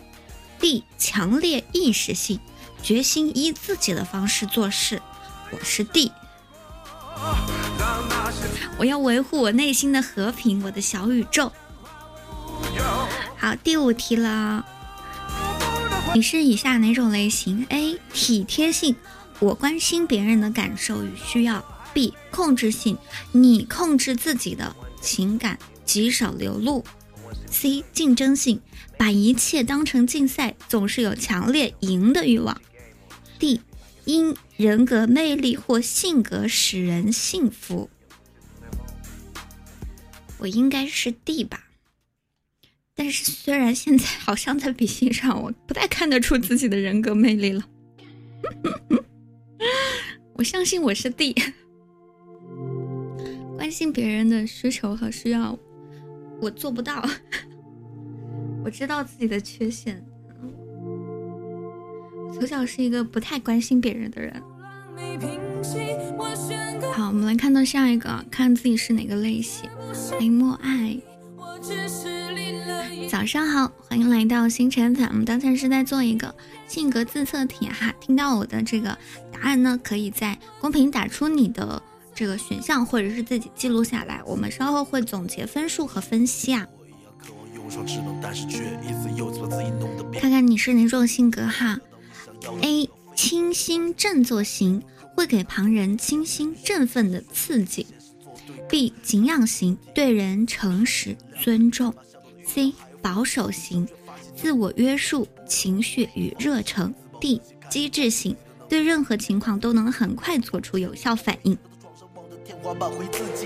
[0.58, 2.40] D 强烈意识性，
[2.82, 5.00] 决心依自己的方式做事。
[5.50, 6.10] 我是 D，
[8.78, 11.52] 我要维护我内心的和平，我的小宇宙。
[13.36, 14.64] 好，第五题了。
[16.14, 17.98] 你是以下哪种类型？A.
[18.12, 18.96] 体贴性，
[19.38, 21.64] 我关心别人的感受与需要。
[21.92, 22.14] B.
[22.30, 22.96] 控制性，
[23.32, 26.84] 你控制自己的情感，极少流露。
[27.50, 27.84] C.
[27.92, 28.60] 竞争性，
[28.96, 32.60] 把一切当成竞赛，总是有强烈赢的欲望。
[33.38, 33.60] D.
[34.04, 37.88] 因人格魅力或性格使人幸福。
[40.38, 41.64] 我应该是 D 吧。
[42.94, 47.64] 但是，虽然现在好像在笔信上，我不太看得出自己的人格魅力了。
[50.34, 51.34] 我相信我是 D，
[53.56, 55.58] 关心别人的需求和需要，
[56.40, 57.06] 我做不到。
[58.64, 60.04] 我知道自己的缺陷，
[62.32, 64.42] 从小是一个不太关心别人的人。
[66.92, 69.68] 好，我们来看到下一个，看自己是哪个类型。
[70.18, 70.96] 林默爱。
[73.08, 75.06] 早上好，欢迎来到星辰粉。
[75.08, 76.34] 我们刚才是在做一个
[76.68, 78.96] 性格自测题哈，听到我的这个
[79.32, 81.82] 答案呢，可以在公屏打出你的
[82.14, 84.22] 这个选项，或者是自己记录下来。
[84.24, 86.66] 我们稍后会总结分数和分析啊。
[90.18, 91.78] 看看你是哪种性格哈
[92.62, 94.82] ？A 清新振作型，
[95.14, 97.86] 会给旁人清新振奋的刺激。
[98.68, 101.94] B 敬仰型，对人诚实尊重。
[102.46, 102.72] C
[103.02, 103.86] 保守型，
[104.34, 106.94] 自我约束，情绪与热诚。
[107.20, 108.36] D 机智型，
[108.68, 111.56] 对任何情况都能很快做出有效反应。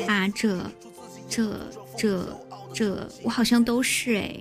[0.07, 0.71] 啊，这、
[1.29, 1.61] 这、
[1.97, 2.41] 这、
[2.73, 4.41] 这，我好像都是哎。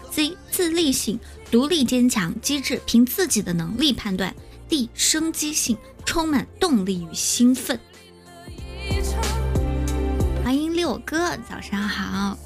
[0.11, 1.17] C 自立性，
[1.49, 4.35] 独立坚强，机智，凭自己的能力判断。
[4.67, 7.79] D 生机性，充满动力与兴奋。
[10.43, 12.37] 欢迎六哥，早上好。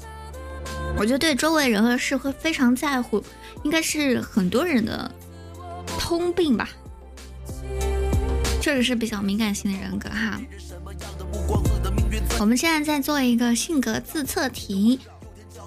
[0.96, 3.22] 我觉得对周围人和事会非常在乎，
[3.64, 5.12] 应该是很多人的
[5.98, 6.68] 通病吧。
[8.60, 10.40] 确实是比较敏感性的人格哈。
[12.38, 15.00] 我们现在在做一个性格自测题，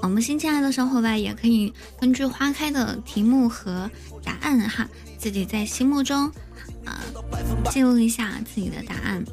[0.02, 3.89] 我们新进来的小伙伴也可以根据花开的题目和
[4.24, 6.32] 答案哈，自己在心目中
[6.86, 7.02] 啊
[7.72, 9.24] 记录一下自己的答案，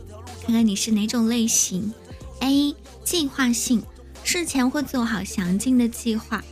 [0.45, 1.93] 看看你是哪种类型。
[2.41, 3.83] A 计划性，
[4.25, 6.45] 事前会做好详尽的计划，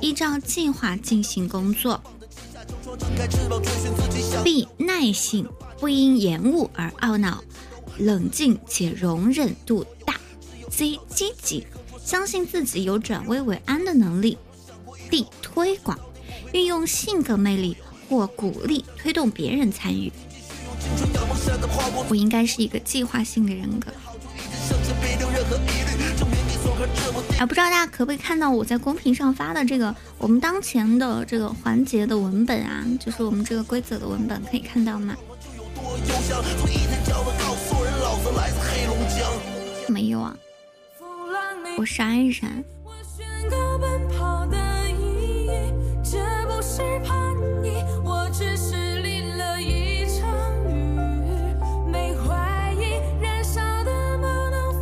[0.00, 2.02] 依照计划进行工作。
[4.44, 5.48] B 耐性。
[5.80, 7.42] 不因延误而懊恼，
[7.96, 10.20] 冷静且容忍度大。
[10.70, 11.66] C 积极，
[12.04, 14.36] 相信自己有转危为安的能力。
[15.10, 15.98] D 推广，
[16.52, 17.76] 运用性格魅力
[18.08, 20.12] 或鼓励推动别人参与。
[22.08, 23.90] 我应该是一个计划性的人格。
[27.38, 32.84] 啊，不知道大家可不可以看到我在公屏上发的这个我们当前的这个环节的文本啊？
[32.98, 35.16] 就是我们这个规则的文本，可以看到吗？
[39.88, 40.36] 没有啊，
[41.78, 42.62] 我删一删。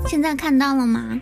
[0.09, 1.21] 现在看到了吗？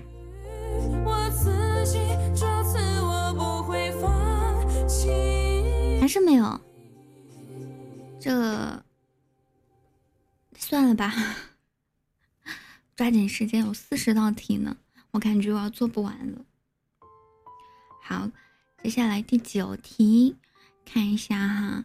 [6.01, 6.61] 还是没有？
[8.21, 8.83] 这。
[10.59, 11.13] 算了吧，
[12.97, 14.77] 抓紧时间，有四十道题呢，
[15.17, 16.45] 我感觉我要做不完了。
[18.03, 18.31] 好，
[18.83, 20.37] 接下来第九题，
[20.85, 21.85] 看一下哈，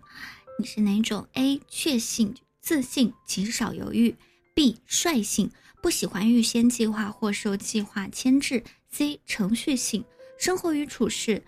[0.60, 1.62] 你是哪种？A.
[1.70, 4.18] 确信、自信，极少犹豫
[4.54, 4.76] ；B.
[4.86, 5.50] 率性，
[5.82, 9.22] 不喜欢预先计划或受计划牵制；C.
[9.26, 10.04] 程序性，
[10.38, 11.42] 生活与处事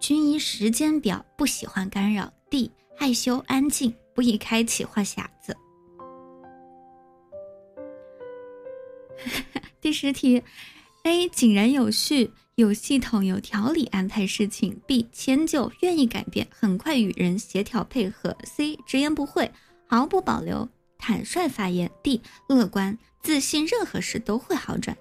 [0.00, 2.70] 均依时间表，不喜欢干扰；D.
[2.96, 5.54] 害羞安静，不宜开启话匣子。
[9.82, 10.44] 第十题
[11.02, 11.28] ：A.
[11.28, 15.06] 井然有序，有系统、有条理安排事情；B.
[15.12, 18.78] 迁就，愿意改变，很快与人协调配合；C.
[18.86, 19.50] 直言不讳，
[19.88, 20.68] 毫不保留，
[20.98, 22.20] 坦率发言；D.
[22.46, 24.96] 乐观自信，任何事都会好转。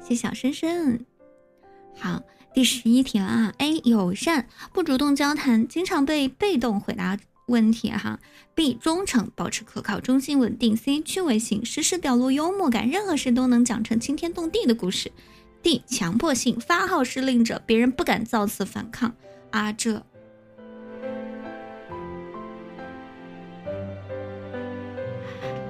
[0.00, 1.04] 谢小深深。
[1.94, 2.22] 好，
[2.54, 3.80] 第十一题了啊！A.
[3.80, 7.18] 友善，不主动交谈，经常被被动回答。
[7.48, 8.20] 问题哈
[8.54, 15.10] ，B 忠诚，保持可靠、中心、稳定；C 趣味性，时时表露幽默感，任何事都能讲成惊天动地的故事
[15.62, 19.14] ；D 强迫性，发号施令者，别人不敢造次反抗。
[19.50, 20.02] 啊，这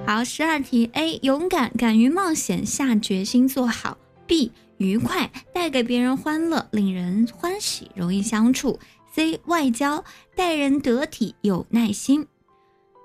[0.05, 8.79] 好，十二题：A 勇敢，敢于冒险，下决心做好；B 愉快，带给别人欢乐，令人欢喜，容易相处。
[9.19, 12.25] C 外交待人得体有耐心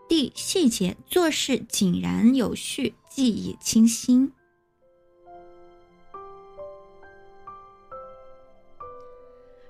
[0.08, 4.32] ，D 细节做事井然有序记忆清新。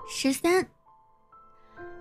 [0.06, 0.68] 十三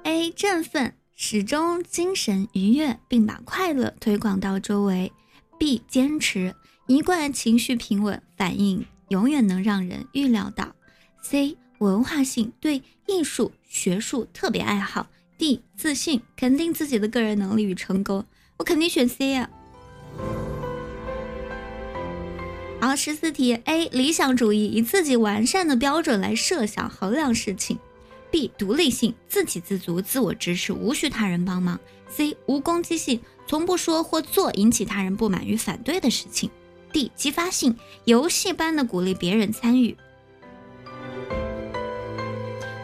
[0.04, 5.14] A 振奋始终精神愉悦，并把快乐推广到周围。
[5.58, 6.54] B 坚持
[6.88, 10.76] 一贯情绪平稳，反应永远能让人预料到。
[11.22, 13.52] C 文化性对艺术。
[13.68, 15.08] 学术特别爱好
[15.38, 18.26] ，D 自信，肯定自己的个人能力与成功。
[18.58, 19.50] 我肯定选 C 呀。
[22.80, 23.90] 好，十四题：A.
[23.90, 27.80] 理想主义，以自己完善的标准来设想衡量事情
[28.32, 28.52] ；B.
[28.58, 31.80] 独立性，自给自足，自我支持，无需他人帮忙
[32.14, 32.36] ；C.
[32.46, 36.50] 无攻击性，从不说或做引起他人不满与反对的事情
[36.92, 37.10] ；D.
[37.16, 37.76] 激发性，
[38.06, 39.98] 游戏般的鼓励别人参与。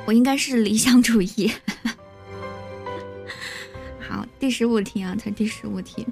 [0.10, 1.52] 我应该是理想主义。
[4.00, 6.04] 好，第十五题啊，才第十五题。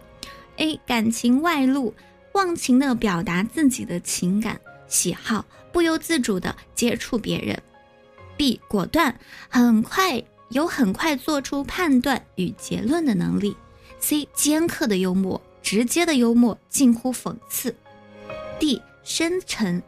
[0.58, 0.80] A.
[0.86, 1.96] 感情外露。
[2.34, 7.60] 忘情的表达自己的情感喜好，不由自主的接触别人。
[8.38, 9.20] B 果断，
[9.50, 13.58] 很快有很快做出判断与结论的能力。
[14.00, 17.76] C 尖刻的幽默，直接的幽默近乎讽刺。
[18.60, 19.82] D 深沉、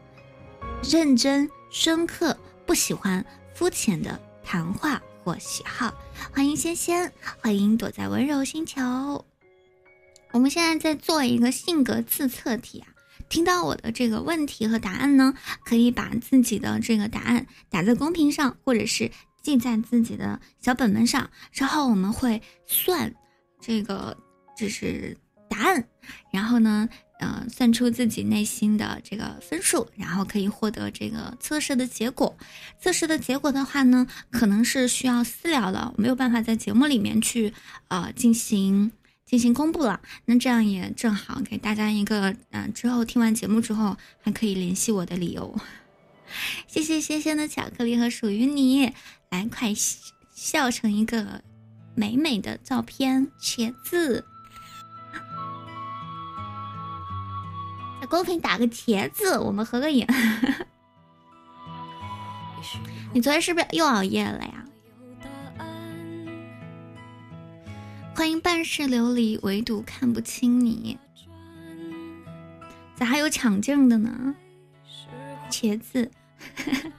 [0.82, 2.36] 认真、深刻，
[2.66, 3.24] 不喜欢
[3.60, 5.94] 肤浅的谈话或喜好。
[6.34, 9.26] 欢迎仙仙，欢迎躲在温柔星球。
[10.32, 12.88] 我们现在在做一个性格自测题啊，
[13.28, 15.34] 听到我的这个问题和答案呢，
[15.66, 23.14] 可以把自己的这个答案打在公屏上，或者是记在自己的小本本上，之后我们会算
[23.60, 24.16] 这个
[24.58, 25.18] 就是
[25.50, 25.90] 答案，
[26.32, 26.88] 然后呢，
[27.20, 32.36] 呃，算出自己内心的这个分数，然后可以获得这个测试的结果。
[32.82, 37.54] 测试的结果的话呢，可能是需要私聊的，没有办法在节目里面去
[37.88, 38.92] 呃进行。
[39.26, 45.56] 进行公布了，那这样也正好给大家一个，嗯，之后听完节目之后还可以联系我的理由。
[46.66, 48.92] 谢谢仙仙的巧克力和属于你，
[49.30, 49.72] 来快
[50.34, 51.44] 笑成一个
[51.94, 54.26] 美美的照片，茄子，
[58.10, 60.08] 公屏打个茄子，我们合个影。
[63.14, 64.66] 你昨天是不是又熬夜了呀？
[68.16, 70.98] 欢迎半世流离，唯独看不清你。
[72.96, 74.36] 咋还有抢镜的呢？
[75.50, 76.12] 茄子，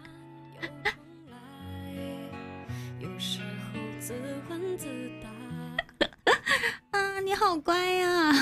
[6.92, 8.32] 啊，你好乖呀！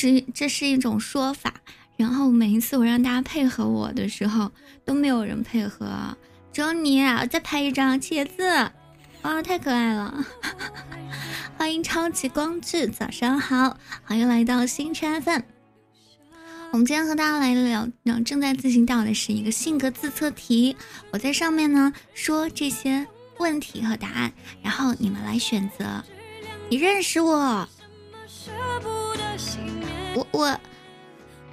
[0.00, 1.52] 是这是一种说法。
[1.96, 4.50] 然后每一次我让大家配合我的时候，
[4.86, 6.16] 都没有人配合，
[6.50, 6.98] 只有你。
[7.02, 8.70] 啊再拍一张茄子。
[9.22, 10.24] 哇，太可爱了！
[11.58, 15.42] 欢迎超级光志，早上好，欢迎来到星辰 FM。
[16.72, 17.86] 我们今天和大家来聊，
[18.24, 20.74] 正在进行到的是一个性格自测题。
[21.10, 23.06] 我在上面呢说这些
[23.38, 24.32] 问题和答案，
[24.62, 26.02] 然后你们来选择。
[26.70, 27.68] 你认识我？
[30.20, 30.60] 我我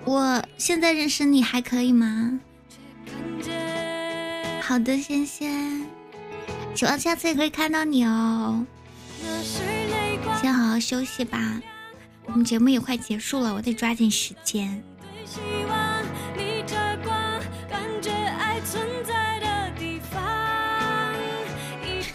[0.04, 2.40] 我现在认识你还可以吗？
[4.62, 5.86] 好的，仙仙。
[6.76, 8.66] 希望下次也可以看到你哦。
[10.42, 11.62] 先好好休息吧，
[12.26, 14.84] 我们节目也快结束了，我得抓紧时间。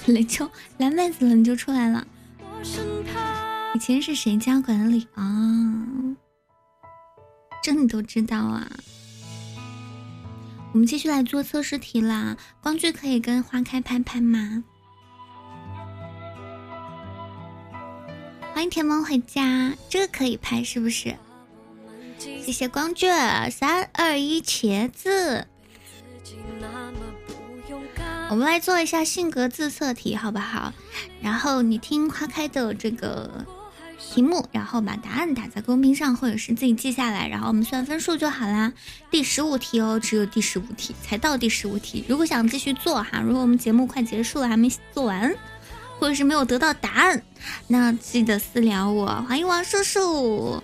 [0.07, 2.07] 雷秋，蓝妹子了你就出来了。
[3.75, 5.25] 以前是谁家管理啊？
[7.63, 8.69] 这你都知道啊？
[10.73, 12.37] 我们继续来做测试题啦！
[12.61, 14.65] 光剧可以跟花开拍拍吗？
[18.53, 21.17] 欢迎甜萌回家，这个可以拍是不是？
[22.19, 23.07] 谢谢光剧，
[23.51, 25.47] 三二一，茄子。
[28.29, 30.73] 我们来做一下性格自测题，好不好？
[31.21, 33.47] 然后你听花开的这个。
[34.03, 38.73] 题目，然后把答案打在公屏上，或者是自己记下来，然后我们算分数就好啦。
[39.11, 42.05] 第十五题哦，只有第十五题，才到第十五题。
[42.09, 45.35] 如果想继续做哈，如果我们节目快结束了还没做完，
[45.99, 47.23] 或者是没有得到答案，
[47.69, 49.07] 那记得私聊我。
[49.29, 50.63] 欢迎王叔叔，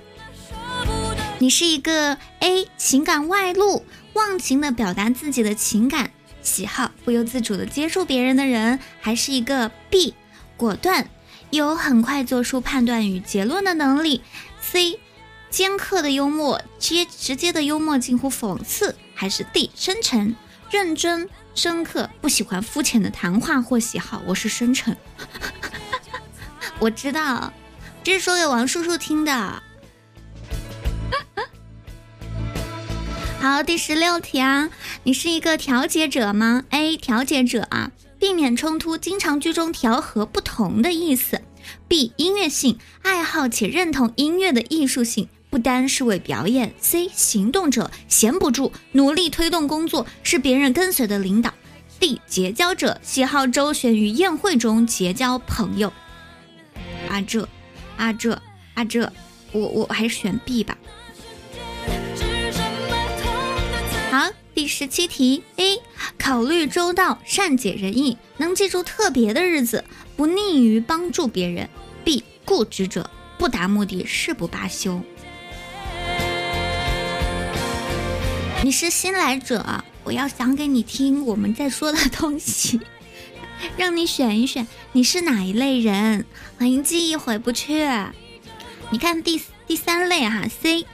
[1.39, 3.85] 你是一个 A 情感外露、
[4.15, 6.11] 忘情的表达自己的情感
[6.43, 10.13] 喜好、不由自主的接触别人的人，还是一个 B
[10.57, 11.09] 果断？
[11.51, 14.23] 有很快做出判断与结论的能力。
[14.61, 14.99] C，
[15.51, 20.37] 尖刻的幽默，接直接的幽默近乎讽刺，还是 D，深沉、
[20.71, 24.23] 认真、深刻，不喜欢肤浅的谈话或喜好。
[24.27, 24.97] 我是深沉，
[26.79, 27.53] 我知道，
[28.05, 29.63] 这是说给王叔叔听的。
[33.41, 34.69] 好，第十六题啊，
[35.05, 37.93] 你是一个调解者吗？A，调解者啊。
[38.19, 41.41] 避免冲突，经常居中调和不同的意思。
[41.87, 46.75] B 音乐性，爱好且认同音乐的艺术性，不单是为表演。
[46.81, 51.53] C 行动者，闲不住，努力推动工作，是别人跟随的领导。
[52.01, 55.93] D 结交者，喜好周旋于宴会中结交朋友。
[57.09, 57.49] 啊这，
[57.97, 58.41] 啊这，
[58.75, 59.13] 啊这，
[59.53, 60.77] 我我还是选 B 吧。
[64.59, 65.81] 第十七题：A.
[66.19, 69.85] 考虑周到，善解人意，能记住特别的日子，
[70.17, 71.71] 不吝于帮助别人。
[72.03, 72.25] B.
[72.45, 75.01] 固执者，不达目的誓不罢休。
[78.65, 82.81] 你是新来者，我要讲给你听我们在说的东西，
[83.79, 86.27] 让你选一选你是哪一类人。
[86.59, 87.89] 欢迎记忆回不去。
[88.91, 90.85] 你看第第三类哈，C，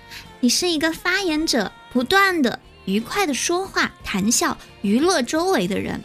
[0.41, 6.03] 你是一个发言者，不断的愉快的说话、谈笑、娱乐周围的人。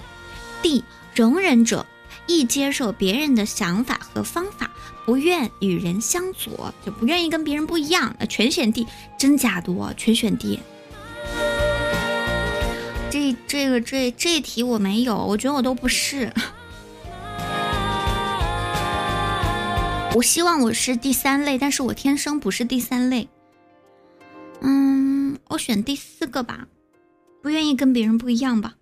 [0.62, 0.84] D，
[1.16, 1.86] 容忍者，
[2.28, 4.70] 易接受别人的想法和方法，
[5.06, 8.16] 不愿与人相左，就不愿意跟别人不一样。
[8.20, 10.60] 那，全选 D，真假多，全选 D。
[13.10, 16.32] 这这个这这题我没有，我觉得我都不是。
[20.16, 23.28] 我希望我是第三类，但是我天生不是第三类。
[24.62, 26.68] 嗯，我选第四个吧，
[27.42, 28.76] 不愿意跟别人不一样吧，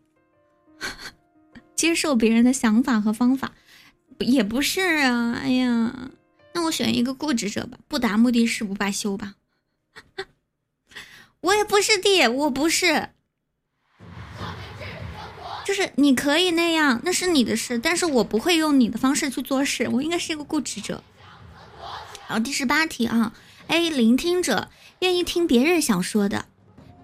[1.76, 3.54] 接受别人的想法和方法，
[4.20, 5.34] 也不是啊。
[5.34, 6.12] 哎呀，
[6.54, 9.36] 那我选一个固执者吧，不达目的誓不罢休吧。
[11.42, 13.10] 我也不是 D，我不是。
[15.64, 21.04] 就是你可以那样，那是你的事，但是我不会用你的方式去做事，我应该是一个固执者。
[22.26, 23.34] 好，第十八题啊
[23.68, 24.70] ，A 聆听者，
[25.00, 26.45] 愿意听别人想说的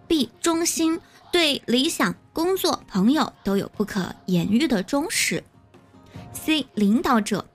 [0.08, 1.00] ；B 忠心，
[1.32, 5.44] 对理想、工作、朋友都有不可言喻的忠实
[6.34, 7.46] ；C 领导者，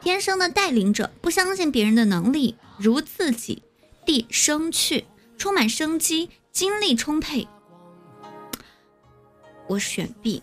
[0.00, 3.62] 天生的带领者，不相信别人的能力如自己
[4.04, 5.04] ；D 生趣，
[5.38, 7.46] 充满生机，精力充沛。
[9.68, 10.42] 我选 B，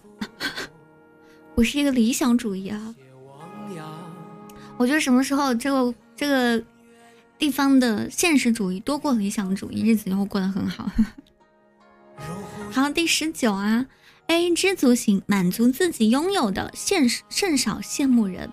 [1.56, 2.96] 我是一个理想主义啊！
[4.78, 6.64] 我觉得什么时候这个这个
[7.40, 10.92] 地方的现实主义多过理想主义，日子就会过得很好。
[12.70, 13.86] 好，第十九啊
[14.28, 18.50] ，A 知足型，满足自己拥有的，现甚少羡慕人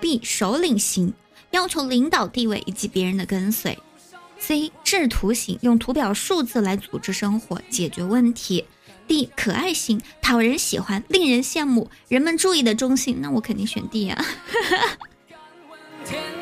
[0.00, 1.14] ；B 首领型，
[1.52, 3.78] 要求领导地位以及别人的跟随
[4.40, 8.66] ；C 制图型，用图表数字来组织生活，解决问题。
[9.06, 14.24] D 可爱型，讨人喜欢，令人羡慕，人们注意的中性，那我肯定选 D 啊。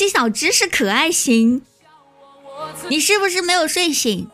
[0.00, 1.60] 七小知识可爱型，
[2.88, 4.30] 你是不是没有睡醒？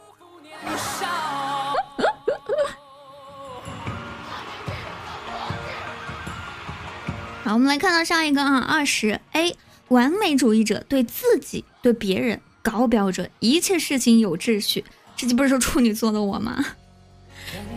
[7.43, 9.57] 好，我们来看到上一个啊，二十 A
[9.89, 12.41] 完美主义者，对自己对别人。
[12.63, 14.85] 高标准，一切事情有秩序，
[15.17, 16.65] 这就不是说处女座的我吗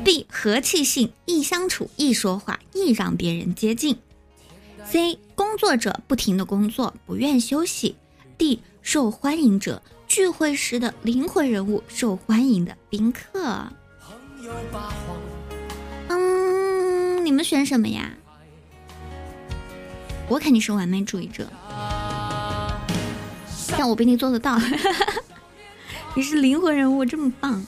[0.06, 3.98] ？B 和气性，易相处，易说话，易让别人接近。
[4.92, 7.96] C 工作者，不停的工作，不愿休息。
[8.40, 13.68] D 受欢迎者，聚会时的灵魂人物，受欢迎的宾客。
[16.08, 18.14] 嗯，你们选什么呀？
[20.28, 21.48] 我肯定是完美主义者。
[23.78, 24.60] 但我比你做得到，
[26.18, 27.64] 你是灵魂人物，这么棒。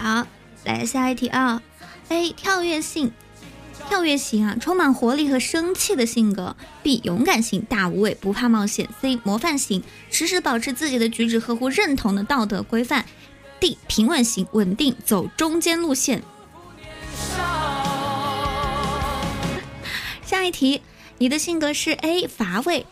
[0.00, 0.24] 好，
[0.64, 1.60] 来下一题啊。
[2.08, 3.12] A 跳跃性，
[3.92, 6.56] 跳跃型啊，充满活力和生气的性格。
[6.82, 8.88] B 勇敢型，大无畏，不怕冒险。
[9.02, 13.04] C 模范型，时时保持自己的举止合乎认同的道德规范。
[13.60, 16.22] D 平稳型，稳定，走中间路线。
[20.24, 20.80] 下一题，
[21.18, 22.86] 你的性格是 A 乏味。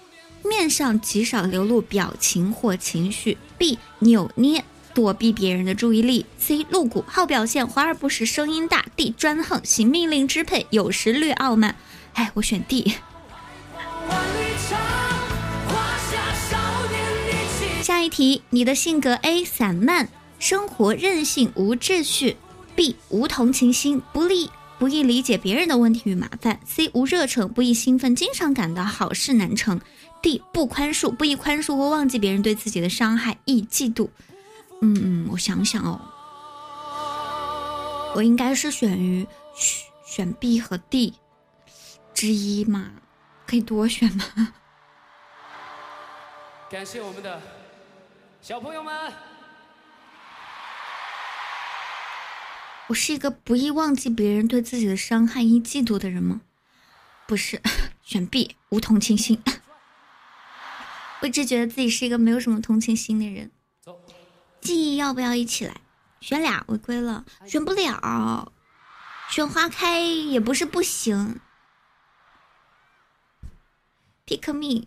[0.44, 3.38] 面上极少流露表情或情绪。
[3.56, 4.62] B 扭捏，
[5.00, 6.26] 躲避别人的注意力。
[6.36, 8.84] C 露骨，好表现，华而不实，声音大。
[8.96, 11.74] D 专横，行命令支配，有时略傲慢。
[12.12, 12.96] 哎，我选 D。
[17.80, 22.36] 下一题，你的性格 A 散漫，生活任性，无秩序。
[22.76, 26.60] B 无同情心，不利，不易理解别人的问题与麻烦。
[26.66, 29.80] C 无热忱，不易兴奋，经常感到好事难成。
[30.20, 34.10] D 不宽恕，不易宽恕或忘记别人对自己的伤害，易嫉妒。
[34.82, 36.00] 嗯嗯，我想想哦，
[38.14, 39.26] 我应该是选于
[40.06, 41.14] 选 B 和 D
[42.14, 42.92] 之一嘛，
[43.46, 44.54] 可以多选吗？
[46.70, 47.40] 感谢我们的
[48.40, 49.12] 小朋友们。
[52.88, 56.40] 我是一个不易忘记别人对自己的伤害、易嫉妒的人吗？
[57.26, 57.60] 不是，
[58.02, 59.40] 选 B 无同情心。
[61.20, 63.50] 我一直觉得自己是一个没有什么同情心的人。
[64.60, 65.80] 记忆要不要一起来？
[66.20, 68.52] 选俩违规了，选不了。
[69.30, 71.40] 选花开也不是不行。
[74.26, 74.86] pick me。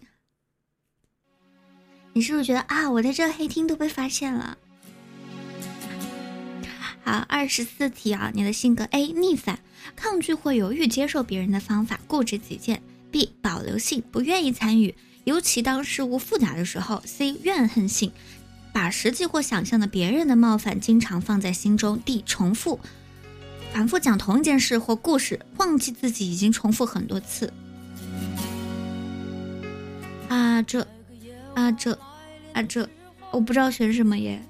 [2.14, 4.58] 你是不是觉得啊，我在这黑厅都被发现了？
[7.04, 9.60] 好，二十四题啊，你的性格 A 逆反，
[9.96, 14.94] 抗拒或犹豫接受别人的方法，固执己见；B 保留性，不愿意参与，
[15.24, 18.14] 尤其当事物复杂的时候；C 怨恨性，
[18.74, 22.80] 把实际或想象的别人的冒犯经常放在心中；D 重复，
[23.72, 27.54] 反复讲同一件事或故事，忘记自己已经重复很多次。
[30.28, 30.86] 啊，这。
[31.54, 31.94] 啊这，
[32.54, 32.90] 啊这，
[33.32, 34.42] 我不知道选什么耶。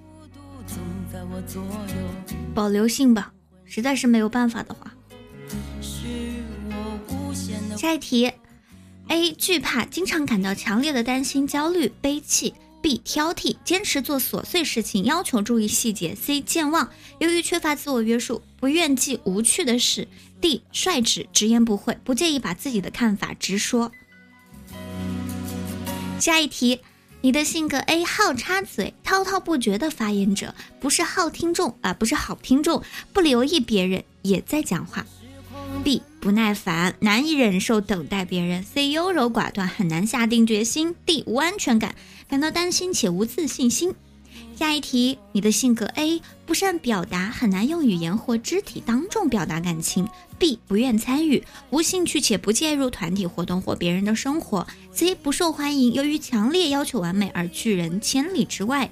[2.55, 3.33] 保留性吧，
[3.65, 4.93] 实在是没有办法的话。
[7.75, 8.31] 下一题
[9.09, 12.53] ，A 惧怕，经常感到强烈的担心、焦虑、悲戚
[12.83, 20.07] ；B 挑剔，坚持做琐碎事情，要求注意细节；C 健忘，由于缺乏自我约束，不愿记无趣的事
[20.41, 23.91] ；D 率直，直言不讳，不介意把自己的看法直说。
[26.19, 26.81] 下一题。
[27.25, 35.05] 你的性格 A 好插嘴，滔滔不绝的发言者，不是好听众啊，不是好听众，不留意别人也在讲话。
[36.23, 38.63] 不耐烦，难以忍受等待别人。
[38.63, 40.95] C 优柔寡断，很难下定决心。
[41.05, 41.95] D 无安全感，
[42.29, 43.93] 感到担心且无自信心。
[44.55, 50.07] 下一题，你的性格 A 不善表达，很难用语言或肢体当众表达感情。
[50.39, 54.65] B 不愿参与，无兴趣且不介入团体活动或别人的生活。
[54.93, 58.91] C 不受欢迎，由于强烈要求完美而拒人千里之外。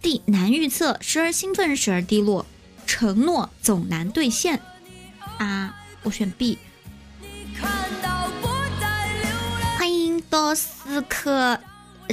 [0.00, 2.46] D 难预测，时而兴奋，时而低落，
[2.86, 4.60] 承诺总难兑现。
[5.38, 5.74] 啊，
[6.04, 6.56] 我选 B。
[9.78, 11.58] 欢迎多斯科，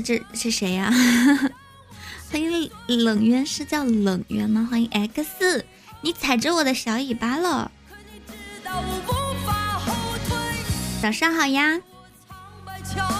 [0.04, 0.92] 这是谁呀？
[2.32, 4.68] 欢迎冷渊，是叫冷渊吗？
[4.70, 5.66] 欢迎 X，
[6.02, 7.72] 你踩着我的小尾巴了。
[11.02, 11.80] 早上好呀，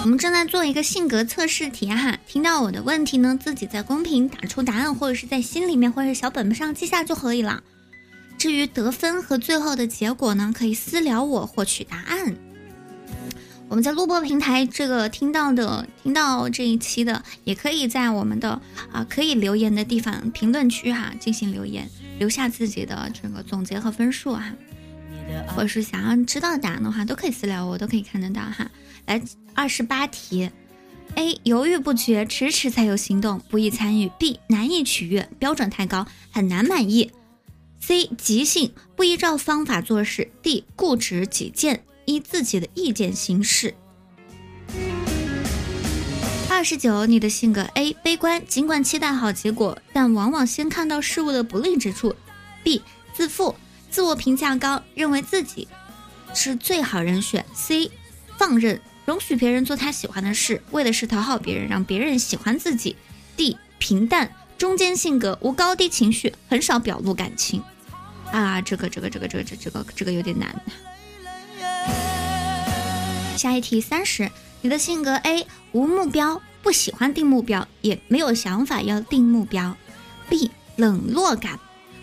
[0.04, 2.18] 我们正在做一个性格测试题哈。
[2.28, 7.64] 听到我的问题呢，自己在公屏打出答案，或者是在心里面或者小本本上记下就可以了。
[8.46, 12.36] 至于得分和最后的结果呢，可以私聊我获取答案。
[13.68, 21.90] 我们在录播平台这个听到的，听到这一期的，也可以在我们的啊可以留言的地方评论区哈进行留言，
[22.20, 24.54] 留下自己的这个总结和分数哈，
[25.48, 28.70] 或者是想要知道答案的话，都可以私聊我，都可以看得到哈。
[29.08, 29.20] 来，
[29.56, 30.52] 二十八题
[31.16, 37.12] ：A 犹豫不决，迟迟才有行动，不易参与；B 难以取悦，标准太高，很难满意
[37.86, 41.84] ；C 急性，不依照方法做事；D 固执己见。
[42.08, 43.74] 依自己的意见行事。
[46.48, 52.16] 二十九，你的性格 A 悲观，尽管期待好结果，但往往先看到事物的不利之处。
[52.64, 53.56] B 自负，
[53.90, 55.68] 自我评价高，认为自己
[56.36, 57.44] 是最好人选。
[57.56, 57.90] C
[58.38, 62.96] 放任，容许别人做他喜欢的事，为的是讨好别人，让别人喜欢自己。
[63.36, 67.64] D 平淡，中间性格，无高低情绪，很少表露感情。
[68.36, 70.54] 啊，这个这个这个这个这这个这个有点难。
[73.38, 74.30] 下一题三十，
[74.62, 79.78] 你的性格 A 无目标，不喜欢定目标，也没有想法要定目标。
[80.28, 81.58] B 冷落感，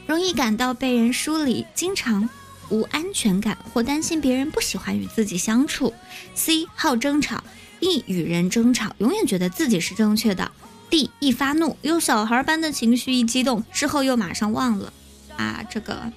[0.06, 2.26] 容易感到被人疏离，经常
[2.70, 5.92] 无安全感或担心别人不喜欢与自己相处。
[6.34, 7.44] C 好争吵，
[7.80, 10.50] 易与人争吵，永远觉得自己是正确的。
[10.88, 14.90] D 易发怒，有小孩般的情绪，一激动之后又马上忘了。
[15.36, 16.10] 啊，这个。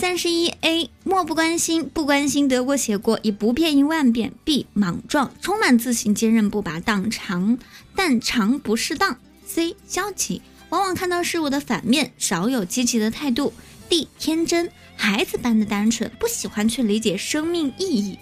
[0.00, 4.32] 三十一 A 漠不关心，不关心得过且过，以不变应万变。
[4.44, 7.58] B 莽撞，充满自信，坚韧不拔，当长
[7.96, 9.18] 但长不适当。
[9.44, 13.52] C 消极，往往看到事物的反面，少有积极的态度。
[13.88, 18.18] D 天真，孩子般的单纯，不喜欢去理解生命意义。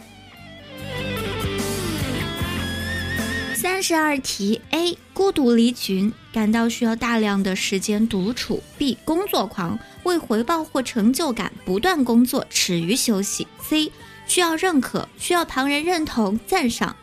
[3.54, 13.90] 三十二题：A 孤独离群，感到需要大量的时间独处；B 工作狂，为回报或成就感不断工作，耻于休息；C
[14.26, 16.94] 需要认可，需要旁人认同赞赏，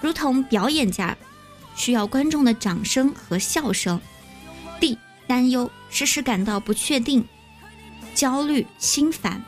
[0.00, 1.14] 如同表演家，
[1.76, 4.00] 需要观众的掌声和笑声
[4.80, 7.28] ；D 担忧，时时感到不确定、
[8.14, 9.44] 焦虑、心烦。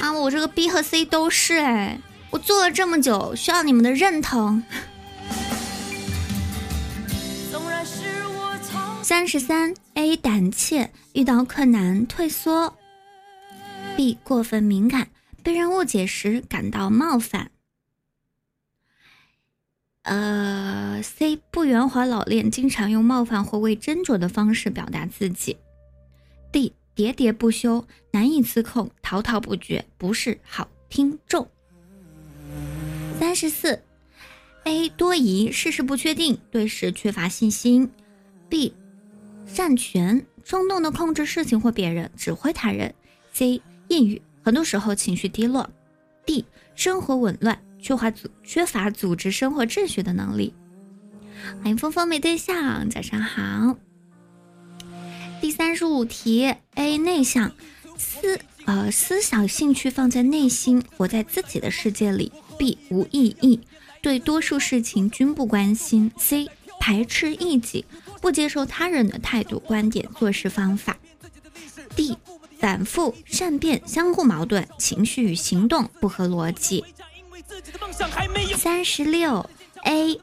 [0.00, 1.98] 啊，我这个 B 和 C 都是哎。
[2.30, 4.62] 我做了这么久，需要你们的认同。
[9.10, 12.76] 三十三，A 胆怯，遇到困难退缩
[13.96, 15.08] ；B 过分敏感，
[15.42, 17.50] 被人误解时感到冒犯。
[20.02, 25.56] 呃，C 不圆滑老练，经常用冒犯或未斟酌的方式表达自己。
[26.52, 31.50] D 喋喋不休，难以自控，滔滔不绝，不是好听众。
[33.18, 33.82] 三十四
[34.62, 37.90] ，A 多疑，事事不确定，对事缺乏信心。
[38.48, 38.72] B
[39.52, 42.94] 善权，冲动的控制事情或别人，指挥他人。
[43.32, 45.68] C 抑郁，很多时候情绪低落。
[46.24, 46.44] D
[46.76, 50.54] 生活紊乱，缺乏组缺乏组织生活秩序的能力。
[51.58, 53.76] 欢迎峰峰没对象，早上好。
[55.40, 57.52] 第三十五题，A 内向，
[57.96, 62.32] 思呃思想兴趣放在内心，活在自己的世界里。
[62.56, 63.60] B 无意义，
[64.00, 66.12] 对多数事情均不关心。
[66.18, 66.46] C
[66.78, 67.84] 排斥异己，
[68.20, 70.96] 不接受他人的态度、观点、做事方法。
[71.96, 72.16] D
[72.58, 76.84] 反复善变，相互矛盾，情绪与行动不合逻辑。
[78.56, 79.48] 三十六
[79.84, 80.20] A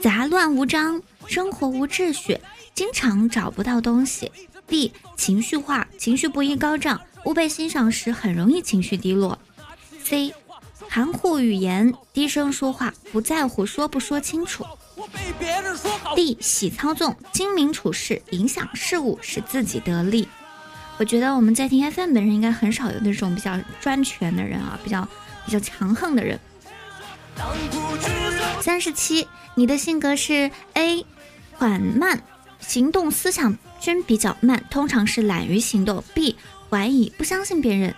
[0.00, 2.40] 杂乱无章，生活无秩序，
[2.74, 4.30] 经常找不到东西。
[4.66, 9.38] B 情绪化，情绪不易高涨，不被欣赏时很容易情绪低落。
[10.04, 10.34] C
[10.88, 14.64] 含糊语言，低声说话，不在乎说不说清楚。
[16.14, 20.28] D 喜操纵，精明处事，影响事物，使自己得利。
[20.98, 25.06] 我觉得我们在听 FM 的人应该很少有那种比较专权的人啊，比较
[25.46, 26.40] 比较强横的人。
[28.60, 31.06] 三十七，你的性格是 A
[31.52, 32.20] 缓慢，
[32.58, 36.02] 行动思想均比较慢，通常是懒于行动。
[36.14, 36.36] B
[36.68, 37.94] 怀疑，不相信别人，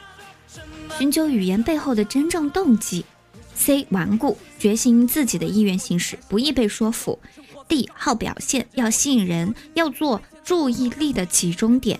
[0.98, 3.06] 寻求语言背后的真正动机。
[3.54, 7.18] C 顽固，决心自己的意愿行事，不易被说服。
[7.66, 11.98] D 好表现，要吸引人，要做注意力的集中点。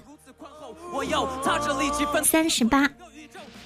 [2.22, 2.90] 三十八，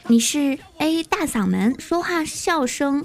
[0.07, 3.05] 你是 A 大嗓门，说话笑声，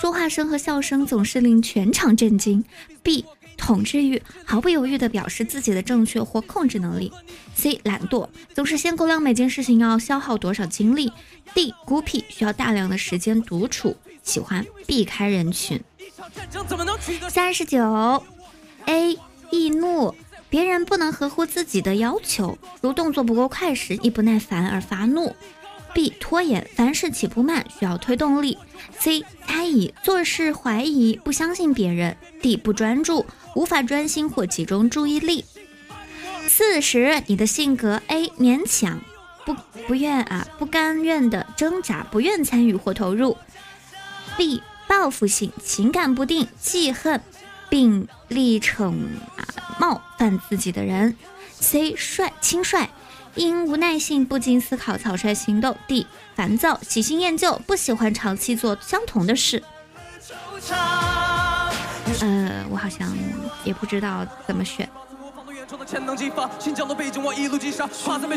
[0.00, 2.64] 说话声和笑声总是令全场震惊。
[3.02, 3.24] B
[3.56, 7.12] 统治欲，毫不犹豫地表示自己的正确或控制能力。
[7.56, 11.10] C 懒惰，总是先估量每件事情要消耗多少精力。
[11.54, 13.96] D 孤僻，需要大量的时间独处，
[14.28, 15.82] 喜欢避开人群。
[17.30, 18.22] 三十九
[18.84, 19.18] ，A
[19.50, 20.14] 易怒。
[20.50, 25.34] 别人不能合乎自己的要求，如动作不够快时，易不耐烦而发怒。
[25.94, 28.56] B 拖延，凡事起步慢，需要推动力。
[28.98, 32.16] C 猜疑，做事怀疑，不相信别人。
[32.40, 35.44] D 不专注，无法专心或集中注意力。
[36.46, 39.00] 四十，你的性格 A 勉强，
[39.44, 39.54] 不
[39.86, 43.36] 不愿啊，不甘愿的挣扎，不愿参与或投入。
[44.38, 47.20] B 报复性，情感不定，记恨。
[47.70, 49.44] 并力逞啊
[49.78, 51.14] 冒犯自己的人
[51.60, 52.88] ，C 率轻率，
[53.34, 59.62] 因无耐性不经思考草率行动；D 烦躁喜新厌旧，不喜欢长期做相同的事。
[62.20, 63.14] 呃，我好像
[63.64, 64.88] 也不知道怎么选。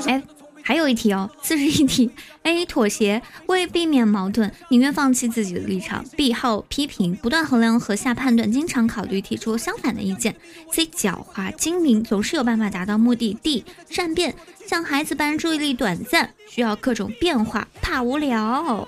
[0.08, 0.22] 哎。
[0.64, 2.12] 还有一题哦，四十一题。
[2.44, 6.04] A 妥协，为避免矛盾，宁愿放弃自己的立场。
[6.18, 10.36] B 好批评，不断衡量和下判断，经常考虑提出相反的意见。
[10.72, 13.38] C 狡猾精明，总是有办法达到目的。
[13.44, 14.34] D 善变，
[14.66, 18.88] 像孩子般注意力短暂，需要各种变化，怕无聊。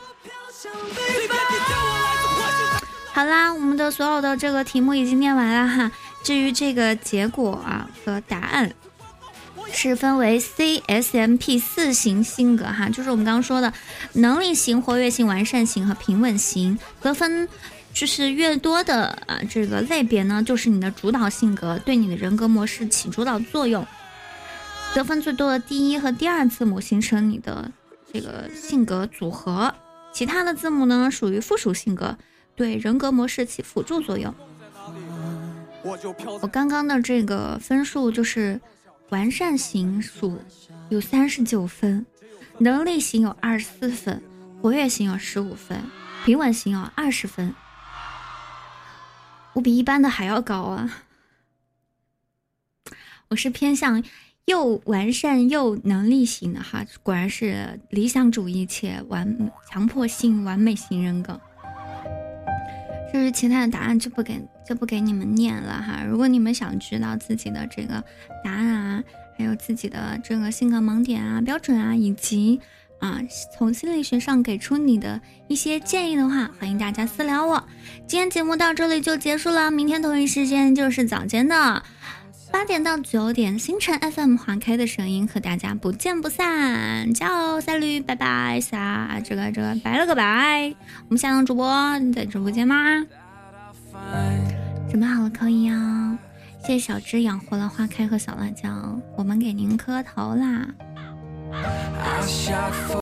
[3.11, 5.91] 好啦，我们的所有的这个题目已经念完了哈。
[6.23, 8.73] 至于这个结果啊和答案。
[9.73, 13.73] 是分为 C S M P 四型性格哈，就是我们刚刚说的
[14.13, 16.77] 能力型、活跃型、完善型和平稳型。
[17.01, 17.49] 得分
[17.91, 23.85] 就是越多的啊，这个类别呢，就是你的主导性格对你的人格模式起主导作用。
[24.93, 27.69] 得分最多的第一和第二字母形成你的
[28.13, 29.73] 这个性格组合，
[30.13, 32.15] 其他的字母呢属于附属性格，
[32.55, 34.33] 对人格模式起辅助作用。
[36.39, 38.61] 我刚刚的这个分数就是。
[39.13, 40.39] 完善型属
[40.89, 42.03] 有三十九分，
[42.57, 44.23] 能力型有二十四分，
[44.59, 45.83] 活跃型有十五分，
[46.25, 47.53] 平稳型有二十分。
[49.53, 51.03] 我比一般的还要高啊！
[53.27, 54.03] 我是偏向
[54.45, 61.39] 又完善又能力型的哈，果然是理想主义且完强迫性完美型人格。
[63.13, 66.03] 就是其他的答案就不给就不给你们念了哈。
[66.03, 68.03] 如果你们想知道自己的这个
[68.43, 69.03] 答案啊，
[69.37, 72.59] 还有自己的这个性格盲点啊、标准啊，以及
[72.97, 73.21] 啊
[73.55, 77.63] 从心理学上给出你的一些建议的话，欢迎大家私聊我。
[78.07, 81.83] 今天节目到这里就结束了，明天同一时间就是早间的。
[82.53, 90.71] 八点到九点，星辰 FM 花开的声音和大家不见不散，加油，赛驴，拜拜，撒这个这个拜了个拜，
[91.07, 93.03] 我们下档主播你在直播间吗？
[94.87, 96.15] 准备好了可以啊，
[96.63, 98.69] 谢谢小芝养活了花开和小辣椒，
[99.17, 100.67] 我们给您磕头啦。